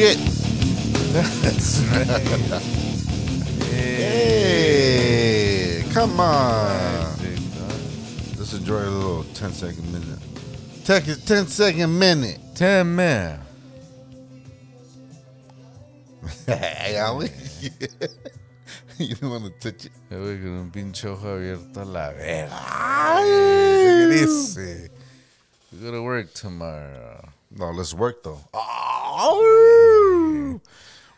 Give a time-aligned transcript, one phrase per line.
[0.00, 0.16] shit.
[1.12, 2.06] That's right.
[4.50, 7.16] Hey, come on.
[8.38, 10.18] Let's enjoy a little 10 second minute.
[10.84, 12.38] Take a 10 second minute.
[12.54, 13.40] Ten man.
[16.46, 17.30] Hey, Ali.
[18.98, 19.92] you don't want to touch it.
[20.10, 22.54] Voy con un pinche ojo abierto a la verga.
[23.20, 24.56] Look at this.
[24.56, 24.88] eh.
[25.72, 27.29] We go to work tomorrow.
[27.50, 28.38] No, let's work though.
[28.54, 30.60] Oh.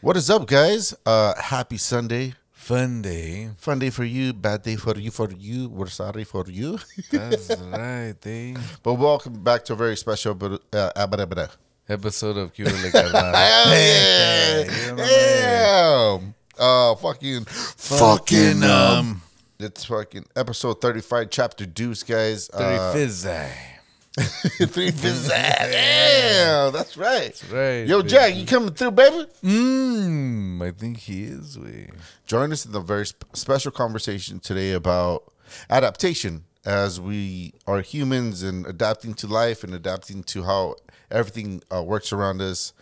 [0.00, 0.94] What is up, guys?
[1.04, 2.34] Uh, happy Sunday.
[2.52, 3.50] Fun day.
[3.58, 5.68] Fun day for you, bad day for you, for you.
[5.68, 6.78] We're sorry for you.
[7.10, 8.54] That's right, eh?
[8.82, 10.58] but welcome back to a very special uh,
[10.96, 11.50] abadabada.
[11.88, 13.12] Episode of Cuba Carnal.
[13.34, 14.58] Yeah!
[14.60, 16.34] You know what I mean?
[16.58, 19.20] Uh, fucking, fucking, um,
[19.58, 22.48] it's fucking episode 35, chapter deuce, guys.
[22.48, 22.92] Thirty Uh.
[24.66, 25.28] three fifths.
[25.28, 27.32] Damn, that's right.
[27.34, 27.86] That's Right.
[27.86, 29.26] Yo, Jack, you coming through, baby?
[29.42, 30.62] Mmm.
[30.62, 31.58] I think he is.
[31.58, 31.88] We.
[32.26, 35.32] Join us in the very sp- special conversation today about
[35.70, 40.76] adaptation as we are humans and adapting to life and adapting to how
[41.10, 42.72] everything uh, works around us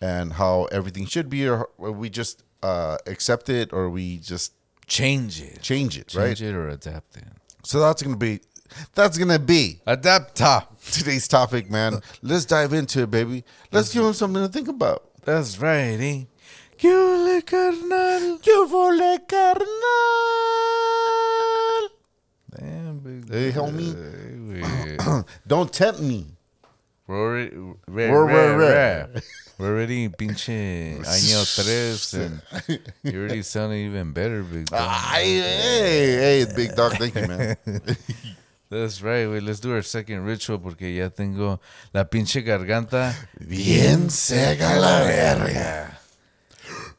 [0.00, 4.52] and how everything should be, or we just uh, accept it or we just
[4.86, 5.62] Change it.
[5.62, 6.36] change it, right?
[6.36, 7.24] Change it or adapt it.
[7.62, 8.40] So that's gonna be
[8.94, 10.66] that's gonna be Adapta.
[10.92, 12.00] today's topic, man.
[12.22, 13.44] Let's dive into it, baby.
[13.72, 15.04] Let's give him something to think about.
[15.24, 16.24] That's right, eh?
[16.76, 18.38] Cuba Le Carnal.
[18.68, 19.64] Vole carnal.
[22.58, 23.30] Damn, big.
[23.32, 25.24] Hey, homie.
[25.46, 26.26] Don't tempt me.
[27.06, 29.08] We're already, we're-
[30.16, 32.40] pinche año tres, and
[33.02, 34.88] you're already sounding even better, big dog.
[34.90, 36.92] Ay, hey, hey, big dog.
[36.92, 37.56] Thank you, man.
[38.74, 39.40] That's right, güey.
[39.40, 41.60] Let's do our second ritual porque ya tengo
[41.92, 43.14] la pinche garganta.
[43.38, 45.98] Bien seca la verga.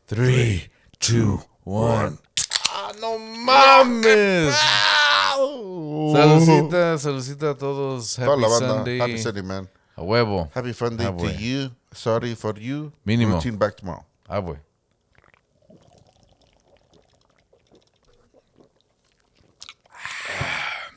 [0.08, 0.70] Three,
[1.00, 2.18] two, one.
[2.72, 4.56] Ah, no ¡Mames!
[5.38, 6.14] Ow.
[6.16, 8.16] Saludcita, saludcita a todos.
[8.16, 8.68] Toda Happy la banda.
[8.76, 8.98] Sunday.
[9.00, 9.68] Happy Sunday, man.
[9.98, 10.50] A huevo.
[10.54, 11.40] Happy fun day Ah, to güey.
[11.40, 11.72] you.
[11.94, 12.92] Sorry for you.
[13.06, 13.36] Mínimo.
[13.36, 14.06] Routine back tomorrow.
[14.30, 14.58] Ah, güey.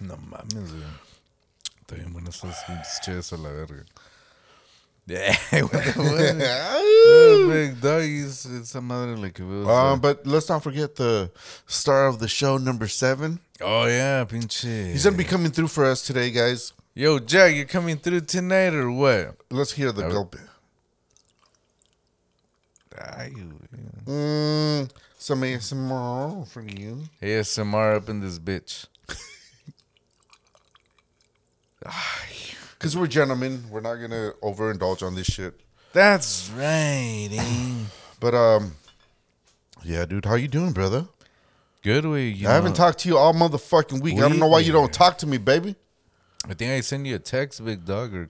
[0.00, 0.84] No mames, güey.
[1.80, 3.84] Está bien buenas esas pinches a la verga.
[5.06, 9.66] Yeah, what the Big doggies, esa madre la que veo.
[9.66, 11.30] Um, but let's not forget the
[11.66, 13.40] star of the show, number seven.
[13.62, 14.92] oh, yeah, pinche.
[14.92, 16.74] He's gonna be coming through for us today, guys.
[16.94, 19.36] Yo, Jack, you're coming through tonight or what?
[19.50, 20.36] Let's hear the gulp.
[22.98, 23.32] Ay.
[24.04, 27.04] Mm, some ASMR for you.
[27.22, 28.86] ASMR up in this bitch.
[32.78, 35.58] Because we're gentlemen, we're not gonna overindulge on this shit.
[35.92, 37.74] That's right, eh?
[38.20, 38.72] But um,
[39.84, 41.06] yeah, dude, how you doing, brother?
[41.82, 42.26] Good way.
[42.28, 44.16] You I haven't talked to you all motherfucking week.
[44.16, 45.76] I don't know why you don't talk to me, baby.
[46.48, 48.28] I think I sent you a text, big dog, or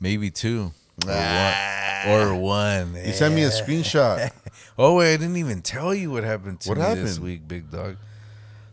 [0.00, 0.72] maybe two.
[1.06, 2.08] Or one.
[2.08, 2.96] Or one.
[2.96, 4.30] You sent me a screenshot.
[4.78, 7.24] Oh, wait, I didn't even tell you what happened to What me this happened?
[7.24, 7.96] week, big dog.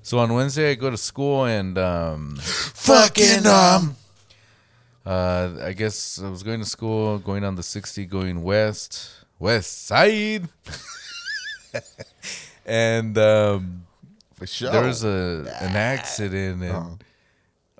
[0.02, 3.96] So on Wednesday, I go to school and um, Fucking um.
[5.06, 9.86] Uh, I guess I was going to school, going on the 60, going west, west
[9.88, 10.48] side.
[12.66, 13.86] and um,
[14.34, 14.72] For sure.
[14.72, 16.90] there was a an accident and Uh-huh.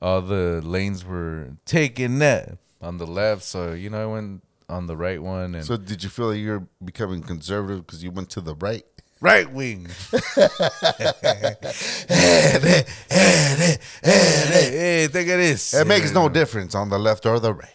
[0.02, 3.44] all the lanes were taken up on the left.
[3.44, 6.40] So you know, I went on the right one and So did you feel like
[6.40, 8.86] you're becoming conservative because you went to the right?
[9.22, 9.86] Right wing.
[10.12, 10.20] hey,
[15.08, 15.74] think of this.
[15.74, 17.70] It makes no difference on the left or the right.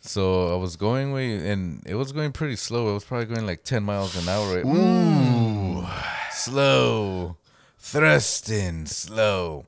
[0.00, 2.90] So I was going way, and it was going pretty slow.
[2.90, 4.60] It was probably going like ten miles an hour.
[4.60, 6.32] Ooh, mm.
[6.32, 7.36] slow,
[7.78, 9.66] thrusting, slow,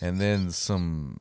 [0.00, 1.20] and then some.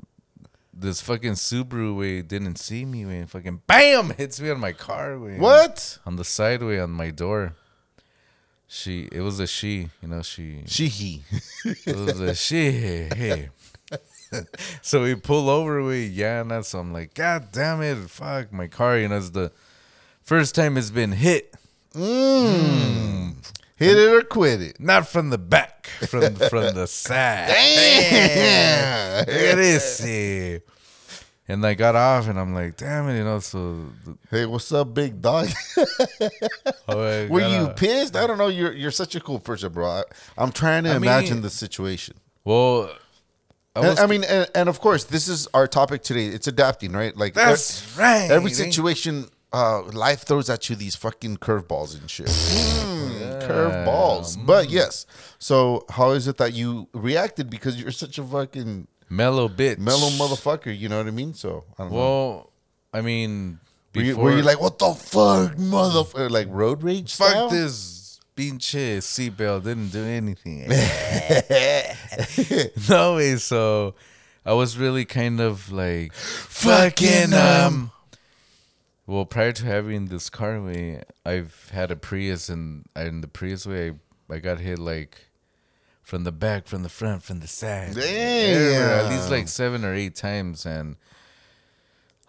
[0.77, 4.73] This fucking Subaru way didn't see me way, and fucking bam hits me on my
[4.73, 5.37] car way.
[5.37, 5.99] What?
[6.05, 7.55] on the sideway on my door?
[8.67, 10.21] She, it was a she, you know.
[10.21, 11.23] She, She he.
[11.63, 12.71] it was a she.
[12.71, 13.49] Hey.
[14.81, 18.51] so we pull over, we yeah, and that's so I'm like, God damn it, fuck
[18.51, 18.97] my car.
[18.97, 19.51] You know, it's the
[20.23, 21.53] first time it's been hit,
[21.93, 23.35] Mm.
[23.77, 24.79] Hit it or quit it.
[24.79, 27.47] not from the back, from from the side.
[27.49, 29.19] Damn.
[29.19, 29.99] Look at this.
[31.47, 33.39] And I got off, and I'm like, damn it, you know.
[33.39, 33.85] So
[34.31, 35.47] Hey, what's up, big dog?
[36.87, 38.15] oh, Were you pissed?
[38.15, 38.47] I don't know.
[38.47, 39.85] You're you're such a cool person, bro.
[39.87, 40.03] I,
[40.37, 42.15] I'm trying to I mean- imagine the situation.
[42.43, 42.91] Well,
[43.75, 46.27] I And- I mean, and, and of course, this is our topic today.
[46.27, 47.15] It's adapting, right?
[47.15, 48.31] Like that's e- right.
[48.31, 52.27] every situation uh, life throws at you these fucking curveballs and shit.
[52.27, 54.43] Mm, Curveballs.
[54.45, 55.05] But yes.
[55.39, 59.77] So how is it that you reacted because you're such a fucking Mellow bitch.
[59.77, 60.77] mellow motherfucker?
[60.77, 61.33] You know what I mean?
[61.33, 61.97] So I don't know.
[61.97, 62.51] Well,
[62.93, 63.59] I mean,
[63.93, 66.29] Were you, were you like, what the fuck, motherfucker?
[66.29, 67.15] Like road rage?
[67.15, 67.49] fuck style?
[67.49, 70.67] this pinche seatbelt didn't do anything.
[72.89, 73.35] no way.
[73.37, 73.95] So
[74.45, 77.91] I was really kind of like Fucking, um,
[79.07, 83.65] Well, prior to having this car way, I've had a Prius, and in the Prius
[83.65, 83.91] way,
[84.29, 85.24] I, I got hit like
[86.05, 87.97] from the back, from the front, from the side.
[87.97, 90.95] everywhere, At least like seven or eight times, and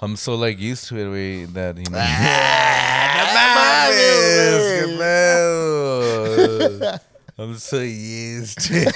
[0.00, 1.98] I'm so like used to it way that you know.
[2.00, 7.00] Ah, No mames, que pedo.
[7.38, 8.94] I'm so used to it.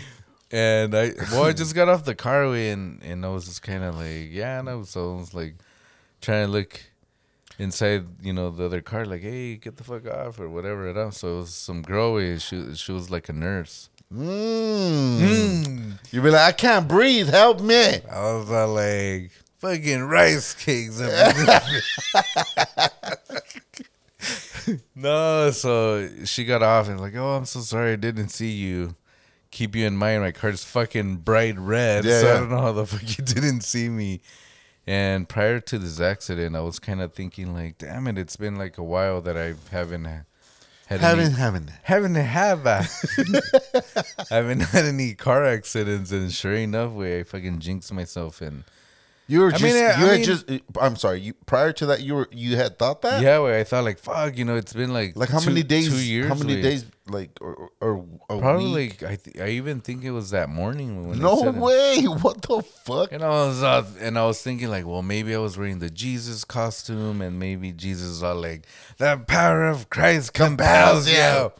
[0.52, 3.82] and I well, I just got off the carway and and I was just kind
[3.84, 5.54] of like, yeah, and I was, I was like
[6.20, 6.78] trying to look
[7.60, 10.88] inside, you know, the other car, like, hey, get the fuck off or whatever.
[10.88, 12.14] And I- so it was some girl.
[12.14, 13.88] way, She she was like a nurse.
[14.12, 15.98] Mm.
[16.10, 17.28] You'd be like, I can't breathe.
[17.28, 18.00] Help me.
[18.10, 21.00] I was like, fucking rice cakes.
[21.00, 22.00] up in this-
[24.94, 28.94] no, so she got off and like, oh, I'm so sorry, I didn't see you.
[29.50, 32.34] Keep you in mind, my car's fucking bright red, Yeah, so yeah.
[32.34, 34.20] I don't know how the fuck you didn't see me.
[34.86, 38.56] And prior to this accident, I was kind of thinking like, damn it, it's been
[38.56, 40.24] like a while that I haven't had
[40.86, 41.70] Haven't, any, haven't.
[41.82, 44.26] haven't had that.
[44.30, 48.64] I haven't had any car accidents, and sure enough, way I fucking jinxed myself and.
[49.30, 50.44] You were I just, mean, you I- I had mean- just,
[50.80, 53.22] I'm sorry, you, prior to that, you were, you had thought that?
[53.22, 55.62] Yeah, wait, I thought like fuck, you know, it's been like Like how two- many
[55.62, 56.26] days, Two years.
[56.26, 56.62] how many wait.
[56.62, 59.02] days, like, or, or a Probably week?
[59.02, 61.60] like I th- I even think it was that morning when I No said it.
[61.60, 62.02] way.
[62.24, 63.12] What the fuck?
[63.12, 65.90] And I was uh, and I was thinking like, well, maybe I was wearing the
[65.90, 68.66] Jesus costume, and maybe Jesus are like,
[68.98, 71.14] the power of Christ compels Compels you.
[71.14, 71.52] you.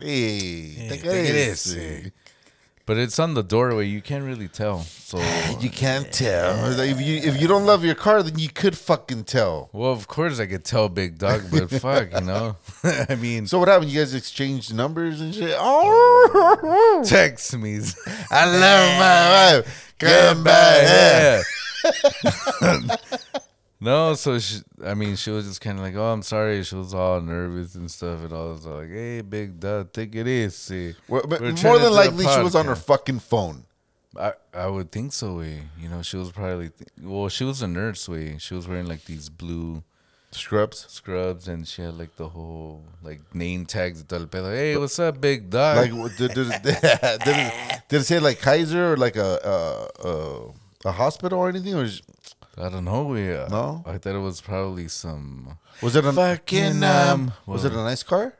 [0.00, 2.12] Hey, Hey, take it it easy.
[2.86, 3.86] But it's on the doorway.
[3.86, 4.80] You can't really tell.
[4.82, 5.16] So
[5.60, 6.78] You can't tell.
[6.80, 9.70] If you if you don't love your car, then you could fucking tell.
[9.72, 12.56] well, of course I could tell Big Dog, but fuck, you know.
[13.08, 13.90] I mean, So what happened?
[13.90, 15.56] You guys exchanged numbers and shit.
[15.58, 17.80] Oh, text me.
[18.30, 19.20] I love my
[19.60, 19.94] wife.
[19.98, 21.44] Come back.
[22.62, 22.96] Yeah.
[23.80, 26.74] No, so she, I mean, she was just kind of like, "Oh, I'm sorry." She
[26.74, 28.48] was all nervous and stuff, and all.
[28.48, 32.26] I was like, "Hey, big duh, take it easy." Well, but We're more than likely,
[32.26, 33.64] she was on her fucking phone.
[34.16, 35.38] I I would think so.
[35.38, 38.08] Way, you know, she was probably th- well, she was a nurse.
[38.08, 39.82] Way, she was wearing like these blue
[40.30, 40.86] Scrubs.
[40.88, 44.04] scrubs, and she had like the whole like name tags.
[44.10, 44.52] el pedo.
[44.54, 45.76] Hey, what's up, big dog?
[45.92, 46.80] Like, did, did, did, did,
[47.26, 50.48] it, did it say like Kaiser or like a a, a,
[50.86, 51.74] a hospital or anything?
[51.74, 51.86] Or
[52.56, 53.04] I don't know.
[53.04, 53.82] We uh, No?
[53.86, 55.58] I thought it was probably some.
[55.82, 58.34] was it a Fucking, um, Was it a nice car?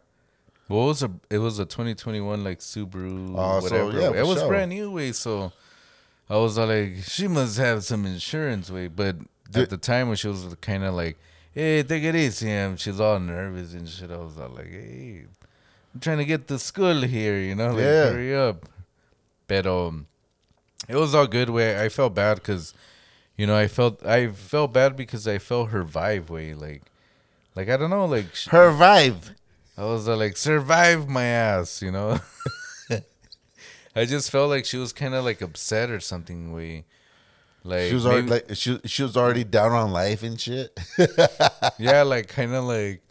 [0.69, 4.01] Well, it was a it was a 2021 like Subaru so, whatever.
[4.01, 4.49] yeah, it was sure.
[4.49, 5.53] brand new way, so
[6.31, 8.89] I was like, she must have some insurance way.
[8.89, 9.17] But
[9.51, 11.19] Did- at the time when she was kind of like,
[11.53, 14.11] hey, take it easy, and she's all nervous and shit.
[14.11, 15.25] I was all like, hey,
[15.93, 18.11] I'm trying to get to school here, you know, like Yeah.
[18.11, 18.65] hurry up.
[19.47, 20.07] But um,
[20.89, 21.79] it was all good way.
[21.85, 22.73] I felt bad because,
[23.37, 26.83] you know, I felt I felt bad because I felt her vibe way like.
[27.57, 29.31] Like I don't know, like Her vibe.
[29.79, 32.19] I was uh, like, survive my ass, you know.
[33.97, 36.53] I just felt like she was kind of like upset or something.
[36.53, 36.85] Way,
[37.63, 40.77] like, She was already maybe- like she she was already down on life and shit.
[41.79, 43.03] yeah, like kind of like,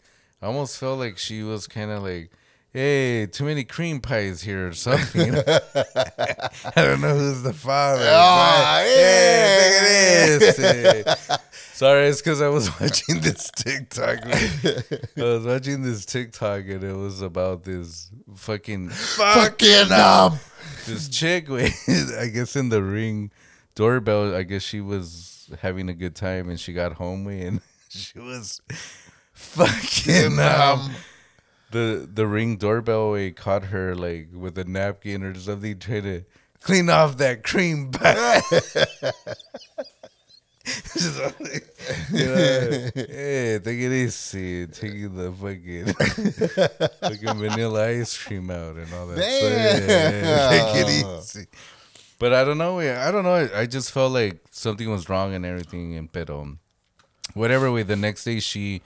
[0.42, 2.30] I almost felt like she was kind of like,
[2.74, 5.34] hey, too many cream pies here or something.
[5.36, 8.04] I don't know who's the father.
[8.06, 10.38] Ah, but, hey, yeah.
[10.38, 11.38] look at this.
[11.72, 14.18] Sorry, it's because I was watching this TikTok.
[14.26, 20.38] I was watching this TikTok and it was about this fucking Fucking um.
[20.86, 21.48] this chick.
[21.48, 21.72] Wait,
[22.18, 23.30] I guess in the ring
[23.74, 24.34] doorbell.
[24.34, 28.60] I guess she was having a good time and she got home and she was
[29.32, 30.92] fucking um.
[31.74, 36.24] The the ring doorbell way caught her like with a napkin or something trying to
[36.60, 38.40] clean off that cream pie.
[40.64, 41.66] Just like,
[42.12, 45.92] you know, hey, take it easy, taking the fucking
[47.00, 49.18] fucking vanilla ice cream out and all that.
[49.18, 51.46] So, yeah, take it easy.
[52.18, 52.78] But I don't know.
[52.78, 53.48] I don't know.
[53.52, 55.96] I just felt like something was wrong and everything.
[55.96, 56.60] And but um,
[57.34, 57.82] whatever way.
[57.82, 58.80] The next day, she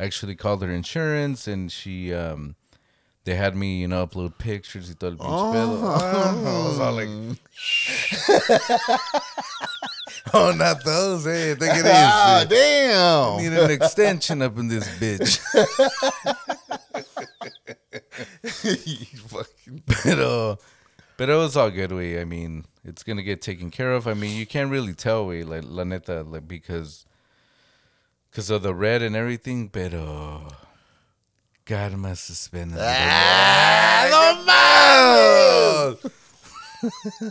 [0.00, 2.56] actually called her insurance and she um,
[3.24, 5.82] they had me, you know, upload pictures y todo el pinche pedo.
[5.84, 6.32] I
[6.68, 7.08] was all like,
[10.34, 11.92] oh, not those, hey, think it is.
[11.92, 12.44] Oh, eh.
[12.44, 13.36] damn.
[13.42, 15.38] Need an extension up in this bitch.
[18.74, 20.58] You fucking- Pero,
[21.16, 22.20] but it was all good, way.
[22.20, 24.06] I mean, it's gonna get taken care of.
[24.06, 27.04] I mean, you can't really tell, way, like la neta, like because,
[28.30, 29.68] because of the red and everything.
[29.68, 30.48] Pero,
[31.64, 32.72] God must have spent.
[32.76, 34.08] Ah,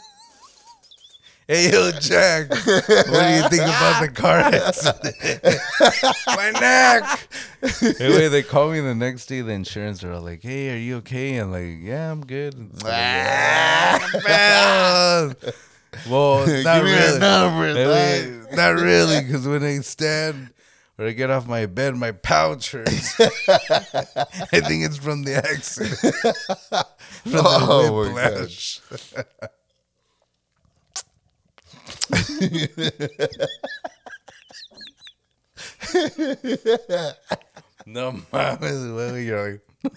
[1.47, 5.15] Hey, yo, Jack, what do you think about the car accident?
[6.27, 7.27] My neck.
[7.99, 9.41] Anyway, they call me the next day.
[9.41, 12.53] The insurance are all like, "Hey, are you okay?" And like, "Yeah, I'm good."
[12.83, 13.99] Like, "Ah,
[16.07, 17.19] well, not really.
[17.19, 20.51] number, Anyway, not really, because when I stand
[20.99, 23.19] or I get off my bed, my pouch hurts.
[23.19, 25.95] I think it's from the accident.
[27.23, 28.81] from the Oh, my whiplash.
[37.85, 39.93] no mames, güey, you're like,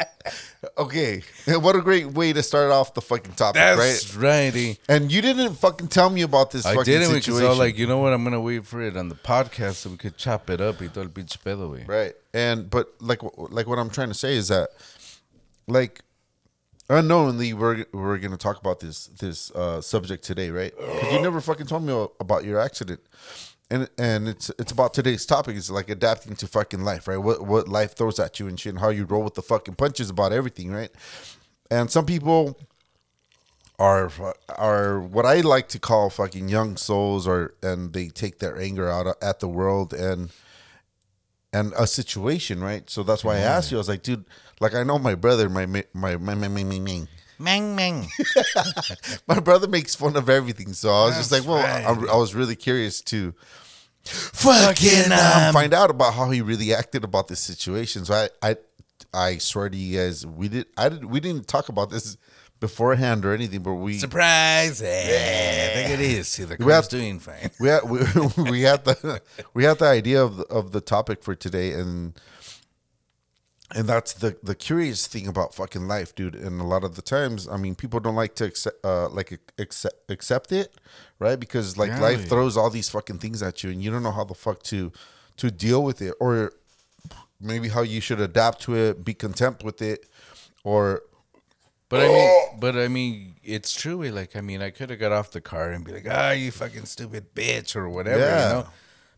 [0.78, 4.52] Okay, what a great way to start off the fucking topic, that's right?
[4.52, 4.56] right.
[4.56, 4.74] eh?
[4.88, 7.58] And you didn't fucking tell me about this I fucking didn't because situation, I was
[7.58, 8.12] like, you know what?
[8.12, 10.88] I'm gonna wait for it on the podcast so we could chop it up y
[10.88, 11.86] todo el pinche pedo, güey.
[11.88, 12.14] right?
[12.34, 14.70] And but like like what I'm trying to say is that
[15.66, 16.00] like
[16.90, 20.74] unknowingly we're we're gonna talk about this this uh, subject today, right?
[20.76, 23.00] Because you never fucking told me about your accident.
[23.68, 25.56] And, and it's it's about today's topic.
[25.56, 27.16] It's like adapting to fucking life, right?
[27.16, 29.74] What what life throws at you and shit, and how you roll with the fucking
[29.74, 30.90] punches about everything, right?
[31.68, 32.56] And some people
[33.78, 34.10] are
[34.50, 38.88] are what I like to call fucking young souls, or and they take their anger
[38.88, 40.30] out at the world and
[41.52, 42.88] and a situation, right?
[42.88, 43.78] So that's why I asked you.
[43.78, 44.26] I was like, dude,
[44.60, 47.06] like I know my brother, my my my my my, my, my,
[47.38, 48.08] Mang mang.
[49.28, 50.72] my brother makes fun of everything.
[50.72, 51.84] So I was just like, well, right.
[51.84, 53.34] I, I was really curious to
[54.04, 58.04] fucking um, find out about how he really acted about this situation.
[58.04, 58.56] So I I
[59.12, 62.16] I swear to you guys, we did I did we didn't talk about this
[62.60, 64.80] beforehand or anything, but we Surprise!
[64.80, 66.28] Yeah, I think it is.
[66.28, 67.50] See, the We have- doing fine.
[67.60, 67.98] we had we,
[68.50, 69.20] we had the
[69.54, 72.18] we had the idea of the, of the topic for today and
[73.74, 77.02] and that's the the curious thing about fucking life dude and a lot of the
[77.02, 80.72] times i mean people don't like to accept uh like accept accept it
[81.18, 82.00] right because like Yeah.
[82.00, 84.62] life throws all these fucking things at you and you don't know how the fuck
[84.64, 84.92] to
[85.38, 86.52] to deal with it or
[87.40, 90.06] maybe how you should adapt to it be content with it
[90.64, 91.02] or
[91.88, 92.30] But I mean,
[92.60, 94.02] but I mean, it's true.
[94.04, 96.32] eh, Like, I mean, I could have got off the car and be like, "Ah,
[96.32, 98.42] you fucking stupid bitch" or whatever, Yeah.
[98.48, 98.66] you know.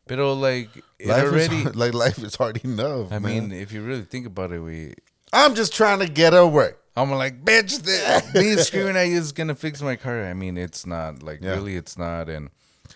[0.09, 1.57] But like it life already.
[1.57, 3.49] is like life is hard enough I man.
[3.49, 4.95] mean, if you really think about it, we.
[5.33, 9.31] i'm just trying to get away I'm like, bitch, this, me screaming at you is
[9.31, 10.25] gonna fix my car.
[10.25, 11.23] I mean, it's not.
[11.23, 11.51] Like, Yeah.
[11.53, 12.29] really, it's not.
[12.29, 12.51] And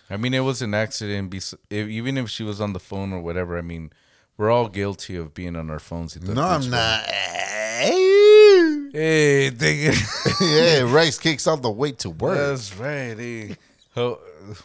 [0.09, 1.33] I mean, it was an accident.
[1.69, 3.57] Even if she was on the phone or whatever.
[3.57, 3.93] I mean,
[4.35, 6.21] we're all guilty of being on our phones.
[6.21, 7.05] no i'm not.
[7.05, 9.61] Hey, it.
[10.41, 12.37] yeah, rice cakes on the way to work.
[12.37, 13.15] That's right.
[13.17, 13.55] eh.
[13.95, 14.19] How,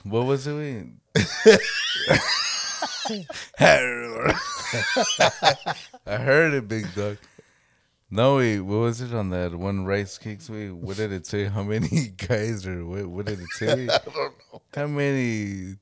[0.04, 0.54] what was it?
[0.54, 0.92] we-
[6.06, 7.16] I heard it, big dog.
[8.10, 10.48] No, wait, what was it on that one rice cakes?
[10.48, 11.44] Wait, what did it say?
[11.44, 13.06] How many guys or what?
[13.06, 13.72] What did it say?
[13.88, 14.14] I don't
[14.52, 14.62] know.
[14.74, 15.76] How many?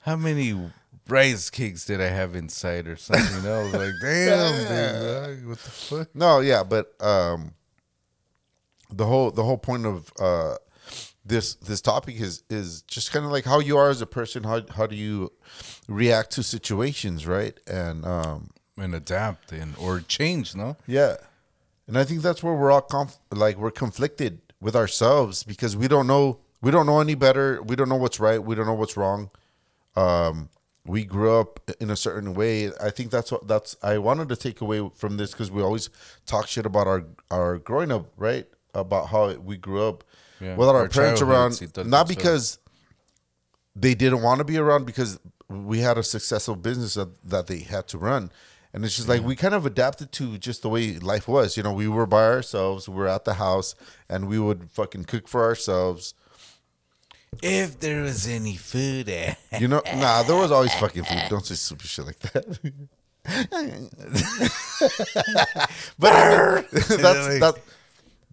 [0.00, 0.70] How many
[1.08, 3.36] rice cakes did I have inside or something?
[3.36, 5.02] You know, I was like, damn, big
[5.40, 6.14] dog, what the fuck?
[6.14, 7.52] No, yeah, but um,
[8.90, 10.56] the whole the whole point of uh,
[11.26, 14.44] this this topic is is just kind of like how you are as a person.
[14.44, 15.32] How how do you
[15.88, 17.58] react to situations, right?
[17.66, 20.76] And um, And adapt and or change, no?
[20.86, 21.16] yeah,
[21.88, 25.88] and I think that's where we're all conf- like we're conflicted with ourselves because we
[25.88, 27.62] don't know we don't know any better.
[27.62, 28.42] We don't know what's right.
[28.42, 29.30] We don't know what's wrong.
[29.94, 30.48] Um,
[30.84, 32.70] we grew up in a certain way.
[32.80, 35.90] I think that's what that's I wanted to take away from this because we always
[36.26, 38.46] talk shit about our our growing up, right?
[38.80, 40.04] About how we grew up
[40.40, 42.58] Yeah, without our, our parents around, childhoods y todo el not because
[43.74, 45.18] they didn't want to be around, because
[45.48, 48.30] we had a successful business that, that they had to run.
[48.72, 51.56] And it's just like we kind of adapted to just the way life was.
[51.56, 53.74] You know, we were by ourselves, we were at the house,
[54.08, 56.14] and we would fucking cook for ourselves.
[57.42, 59.08] If there was any food?
[59.58, 61.22] You know, nah, there was always fucking food.
[61.30, 62.58] Don't say stupid shit like that.
[65.98, 67.54] but that's Like- that.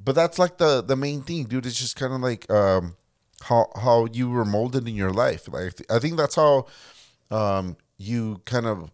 [0.03, 1.65] But that's like the the main thing, dude.
[1.65, 2.95] It's just kind of like um,
[3.41, 5.47] how how you were molded in your life.
[5.47, 6.67] Like I think that's how
[7.31, 8.91] um, you kind of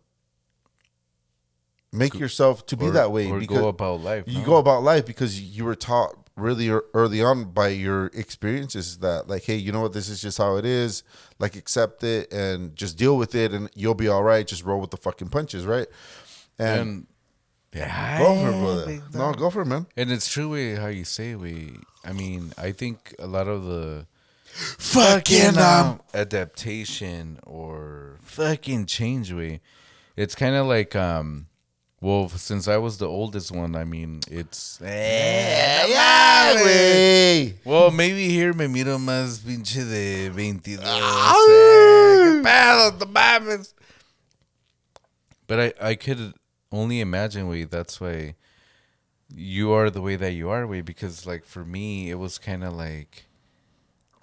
[1.91, 4.23] make yourself to be or- that way or because go about life.
[4.27, 4.45] you no?
[4.45, 9.43] go about life because you were taught really early on by your experiences that like
[9.43, 11.03] hey you know what this is just how it is
[11.37, 14.79] like accept it and just deal with it and you'll be all right just roll
[14.79, 15.87] with the fucking punches right
[16.57, 17.07] and, and
[17.73, 20.87] yeah, go for it brother no go for it man And it's true way how
[20.87, 21.77] you say we.
[22.03, 24.07] I mean, I think a lot of the
[24.77, 29.59] fucking um, adaptation or fucking change way.
[30.15, 31.47] It's kind of like um.
[32.01, 37.55] Well, since I was the oldest one, I mean, it's yeah, güey.
[37.65, 40.79] Well, maybe here me miro más pinche de 22.
[40.81, 42.99] eh, ¿Qué pedo?
[42.99, 43.73] No mames.
[45.45, 46.33] But I, I could
[46.71, 48.35] only imagine, way that's why
[49.33, 52.63] you are the way that you are, way because like for me, it was kind
[52.63, 53.25] of like,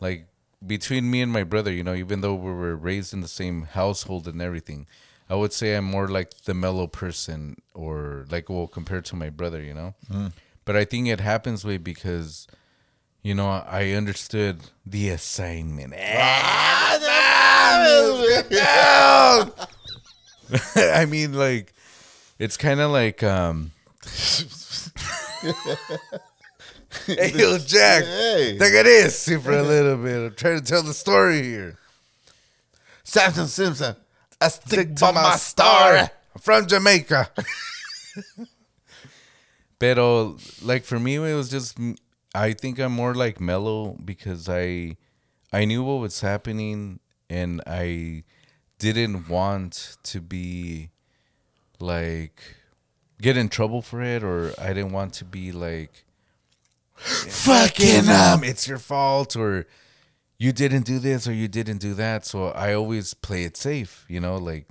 [0.01, 0.29] like
[0.65, 3.63] between me and my brother, you know, even though we were raised in the same
[3.63, 4.87] household and everything,
[5.29, 9.31] I would say I'm more like the mellow person, or like well compared to my
[9.31, 9.95] brother, you know.
[10.11, 10.33] Mm.
[10.65, 12.47] But I think it happens way because,
[13.23, 15.95] you know, I understood the assignment.
[20.77, 21.73] I mean, like,
[22.39, 23.73] it's kind of like, um,
[27.07, 28.57] hey, yo, Jack, Hey.
[28.59, 30.27] take it easy for a little bit.
[30.27, 31.79] I'm trying to tell the story here.
[33.05, 33.97] Samson Simpson
[34.41, 36.01] I stick to my story.
[36.01, 36.09] I'm
[36.41, 37.31] from Jamaica.
[39.79, 41.79] Pero like for me, it was just
[42.35, 44.97] I think I'm more like mellow because I
[45.53, 47.01] I knew what was happening
[47.31, 48.25] and I
[48.79, 50.91] didn't want to be
[51.81, 52.41] like
[53.21, 56.05] get in trouble for it or I didn't want to be like
[56.95, 59.67] fucking um it's your fault or
[60.39, 62.27] you didn't do this or you didn't do that.
[62.27, 64.67] So I always play it safe, you know, like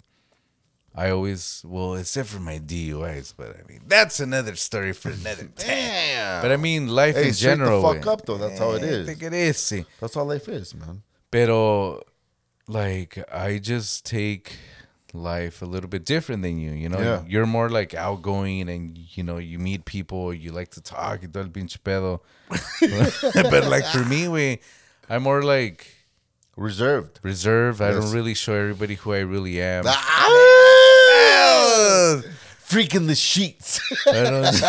[0.97, 5.43] I always well, except for my DUIs, but I mean that's another story for another
[5.55, 5.67] time.
[5.67, 6.41] Damn.
[6.41, 7.81] But I mean life Hey, in straight the general.
[7.93, 8.37] fuck up, though.
[8.37, 9.07] That's how it is.
[9.07, 9.17] Is.
[9.17, 9.85] Take it easy.
[9.99, 11.01] That's all life is, man.
[11.31, 12.01] Pero
[12.67, 14.53] like I just take
[15.17, 16.99] life a little bit different than you, you know.
[16.99, 17.23] Yeah.
[17.27, 21.27] You're more like outgoing and you know, you meet people, you like to talk, y
[21.31, 22.19] todo el pinche pedo.
[23.51, 24.59] but like for me, we
[25.09, 25.87] I'm more like
[26.57, 27.19] Reserved.
[27.21, 27.81] reserved.
[27.81, 29.83] I don't really show everybody who I really am.
[29.87, 30.25] Ah,
[32.65, 33.79] Freaking the sheets.
[34.07, 34.63] I don't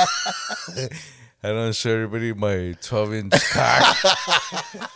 [1.44, 3.96] I don't show everybody my 12 inch cock.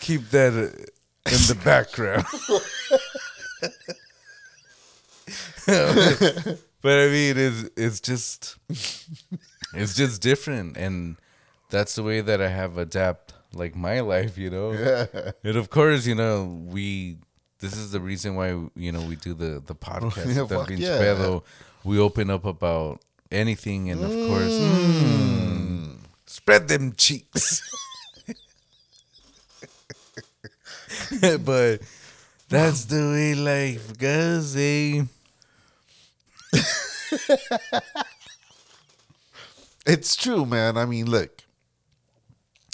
[0.00, 0.70] Keep that uh,
[1.30, 2.24] in the background.
[5.66, 8.56] but I mean, it's it's just
[9.74, 11.16] it's just different, and
[11.70, 14.72] that's the way that I have adapt like my life, you know.
[15.44, 17.18] And of course, you know we.
[17.60, 20.26] This is the reason why you know we do the the podcast.
[20.34, 20.98] Yeah, fuck yeah.
[20.98, 21.42] Pedo.
[21.84, 27.62] We open up about anything, and of course, mm, spread them cheeks.
[31.44, 31.80] but
[32.48, 35.04] that's the way life goes, eh?
[39.86, 40.76] It's true, man.
[40.76, 41.44] I mean, look.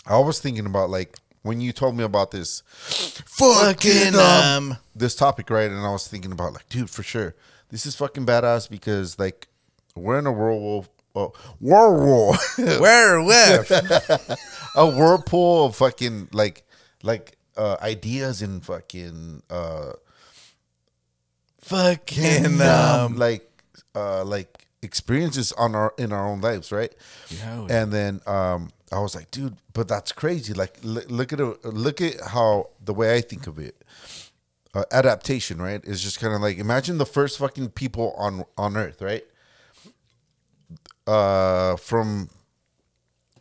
[0.04, 5.48] I was thinking about like when you told me about this fucking um this topic,
[5.48, 5.70] right?
[5.70, 7.34] And I was thinking about like, dude, for sure,
[7.70, 9.46] this is fucking badass because like
[9.94, 11.28] we're in a whirlpool, uh,
[11.60, 13.70] whirlpool, Werewolf.
[14.76, 16.64] a whirlpool of fucking like
[17.04, 19.92] like uh ideas and fucking uh
[21.62, 23.50] Fucking, um, um, like
[23.94, 26.94] uh like experiences on our in our own lives, right?
[27.30, 30.52] Yeah, and then um I was like, dude, but that's crazy.
[30.52, 33.82] Like, l- look at it, look at how the way I think of it,
[34.74, 35.82] uh, adaptation, right?
[35.84, 39.24] Is just kind of like imagine the first fucking people on on Earth, right?
[41.06, 42.28] Uh, from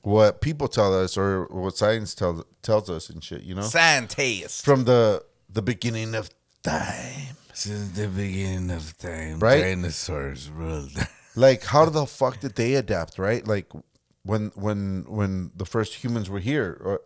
[0.03, 4.63] what people tell us or what science tells tells us and shit, you know, Scientist.
[4.63, 6.29] from the the beginning of
[6.61, 7.35] time.
[7.53, 9.61] Since the beginning of time, Right?
[9.61, 10.91] dinosaurs ruled.
[11.35, 13.71] like how the fuck did they adapt right like
[14.23, 17.01] when when when the first humans were here or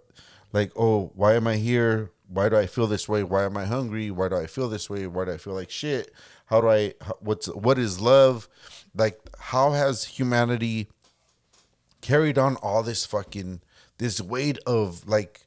[0.54, 3.66] like oh why am i here why do i feel this way why am i
[3.66, 6.12] hungry why do i feel this way why do i feel like shit
[6.48, 8.50] how do i what's what is love
[8.94, 10.90] like how has humanity
[12.08, 13.60] carried on all this fucking
[13.98, 15.42] this weight of like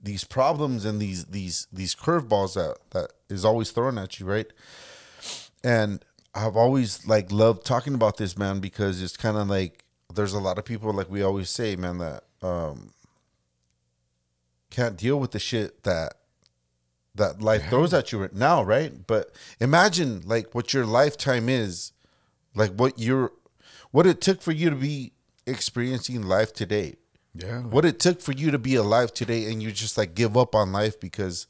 [0.00, 4.52] these problems and these these these curveballs that that is always thrown at you right
[5.64, 9.84] and I've always like loved talking about this man because it's kind of like
[10.14, 12.92] there's a lot of people like we always say man that um
[14.70, 16.14] can't deal with the shit that
[17.16, 19.06] that life throws at you right now, right?
[19.06, 21.92] But imagine like what your lifetime is,
[22.54, 23.32] like what you're,
[23.90, 25.12] what it took for you to be
[25.46, 26.96] experiencing life today.
[27.34, 27.60] Yeah.
[27.62, 30.54] What it took for you to be alive today, and you just like give up
[30.54, 31.46] on life because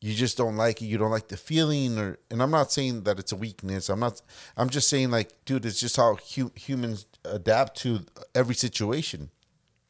[0.00, 0.86] you just don't like it.
[0.86, 3.88] You don't like the feeling, or and I'm not saying that it's a weakness.
[3.90, 4.22] I'm not.
[4.56, 8.00] I'm just saying like, dude, it's just how hu- humans adapt to
[8.34, 9.30] every situation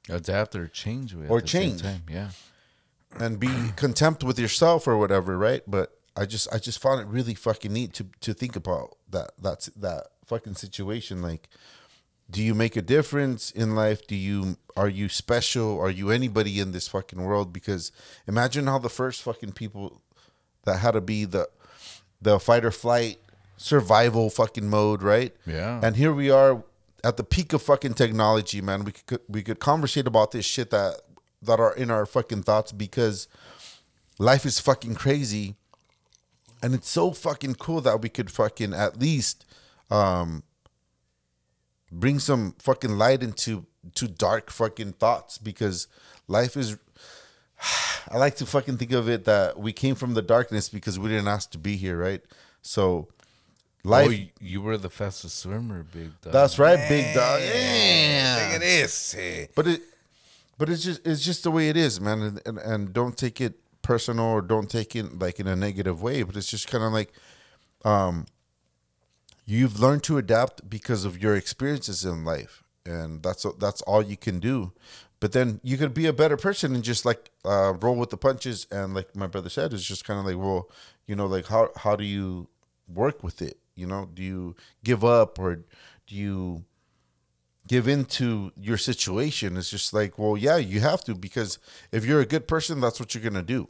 [0.09, 1.83] Adapt or change with Or at the same change.
[1.83, 2.31] time, Yeah.
[3.20, 5.62] and be contempt with yourself or whatever, right?
[5.66, 9.31] But I just I just found it really fucking neat to to think about that
[9.40, 11.22] that's that fucking situation.
[11.22, 11.48] Like,
[12.31, 14.07] do you make a difference in life?
[14.07, 15.79] Do you are you special?
[15.81, 17.53] Are you anybody in this fucking world?
[17.53, 17.93] Because
[18.27, 20.01] imagine how the first fucking people
[20.64, 21.49] that had to be the
[22.23, 23.19] the fight or flight
[23.57, 25.35] survival fucking mode, right?
[25.47, 25.81] Yeah.
[25.83, 26.62] And here we are
[27.03, 28.85] at the peak of fucking technology, man.
[28.85, 31.01] We could we could conversate about this shit that
[31.43, 33.27] that are in our fucking thoughts because
[34.19, 35.57] life is fucking crazy.
[36.62, 39.47] And it's so fucking cool that we could fucking at least
[39.90, 40.45] um
[41.90, 45.88] bring some fucking light into to dark fucking thoughts because
[46.29, 46.76] life is
[48.11, 51.09] I like to fucking think of it that we came from the darkness because we
[51.09, 52.22] didn't ask to be here, right?
[52.62, 53.09] So
[53.85, 56.33] life oh, you, you were the fastest swimmer, big dog.
[56.33, 57.40] that's right, big dog.
[57.40, 58.50] Look Yeah.
[58.55, 59.14] at this.
[59.18, 59.46] eh.
[59.55, 59.83] But it,
[60.59, 62.20] but it's just it's just the way it is, man.
[62.22, 66.03] And, and and don't take it personal or don't take it like in a negative
[66.03, 66.22] way.
[66.22, 67.12] But it's just kind of like,
[67.85, 68.26] um,
[69.44, 74.16] you've learned to adapt because of your experiences in life, and that's that's all you
[74.16, 74.72] can do.
[75.20, 78.16] But then you could be a better person and just like uh, roll with the
[78.16, 78.66] punches.
[78.70, 80.70] And like my brother said, it's just kind of like, well,
[81.07, 82.48] you know, like how how do you
[82.88, 83.59] work with it?
[83.74, 85.57] You know, do you give up or
[86.07, 86.64] do you
[87.66, 91.61] give into your situation it's just like well yeah you have to because
[91.92, 93.68] if you're a good person that's what you're gonna do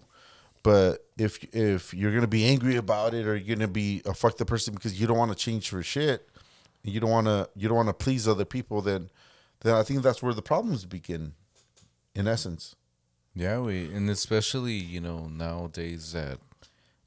[0.63, 4.37] but if if you're gonna be angry about it or you're gonna be a fuck
[4.37, 6.29] the person because you don't want to change for shit
[6.83, 9.11] you don't want to you don't want to please other people then
[9.61, 11.33] then i think that's where the problems begin
[12.15, 12.75] in essence
[13.35, 16.39] Yeah, we and especially you know nowadays that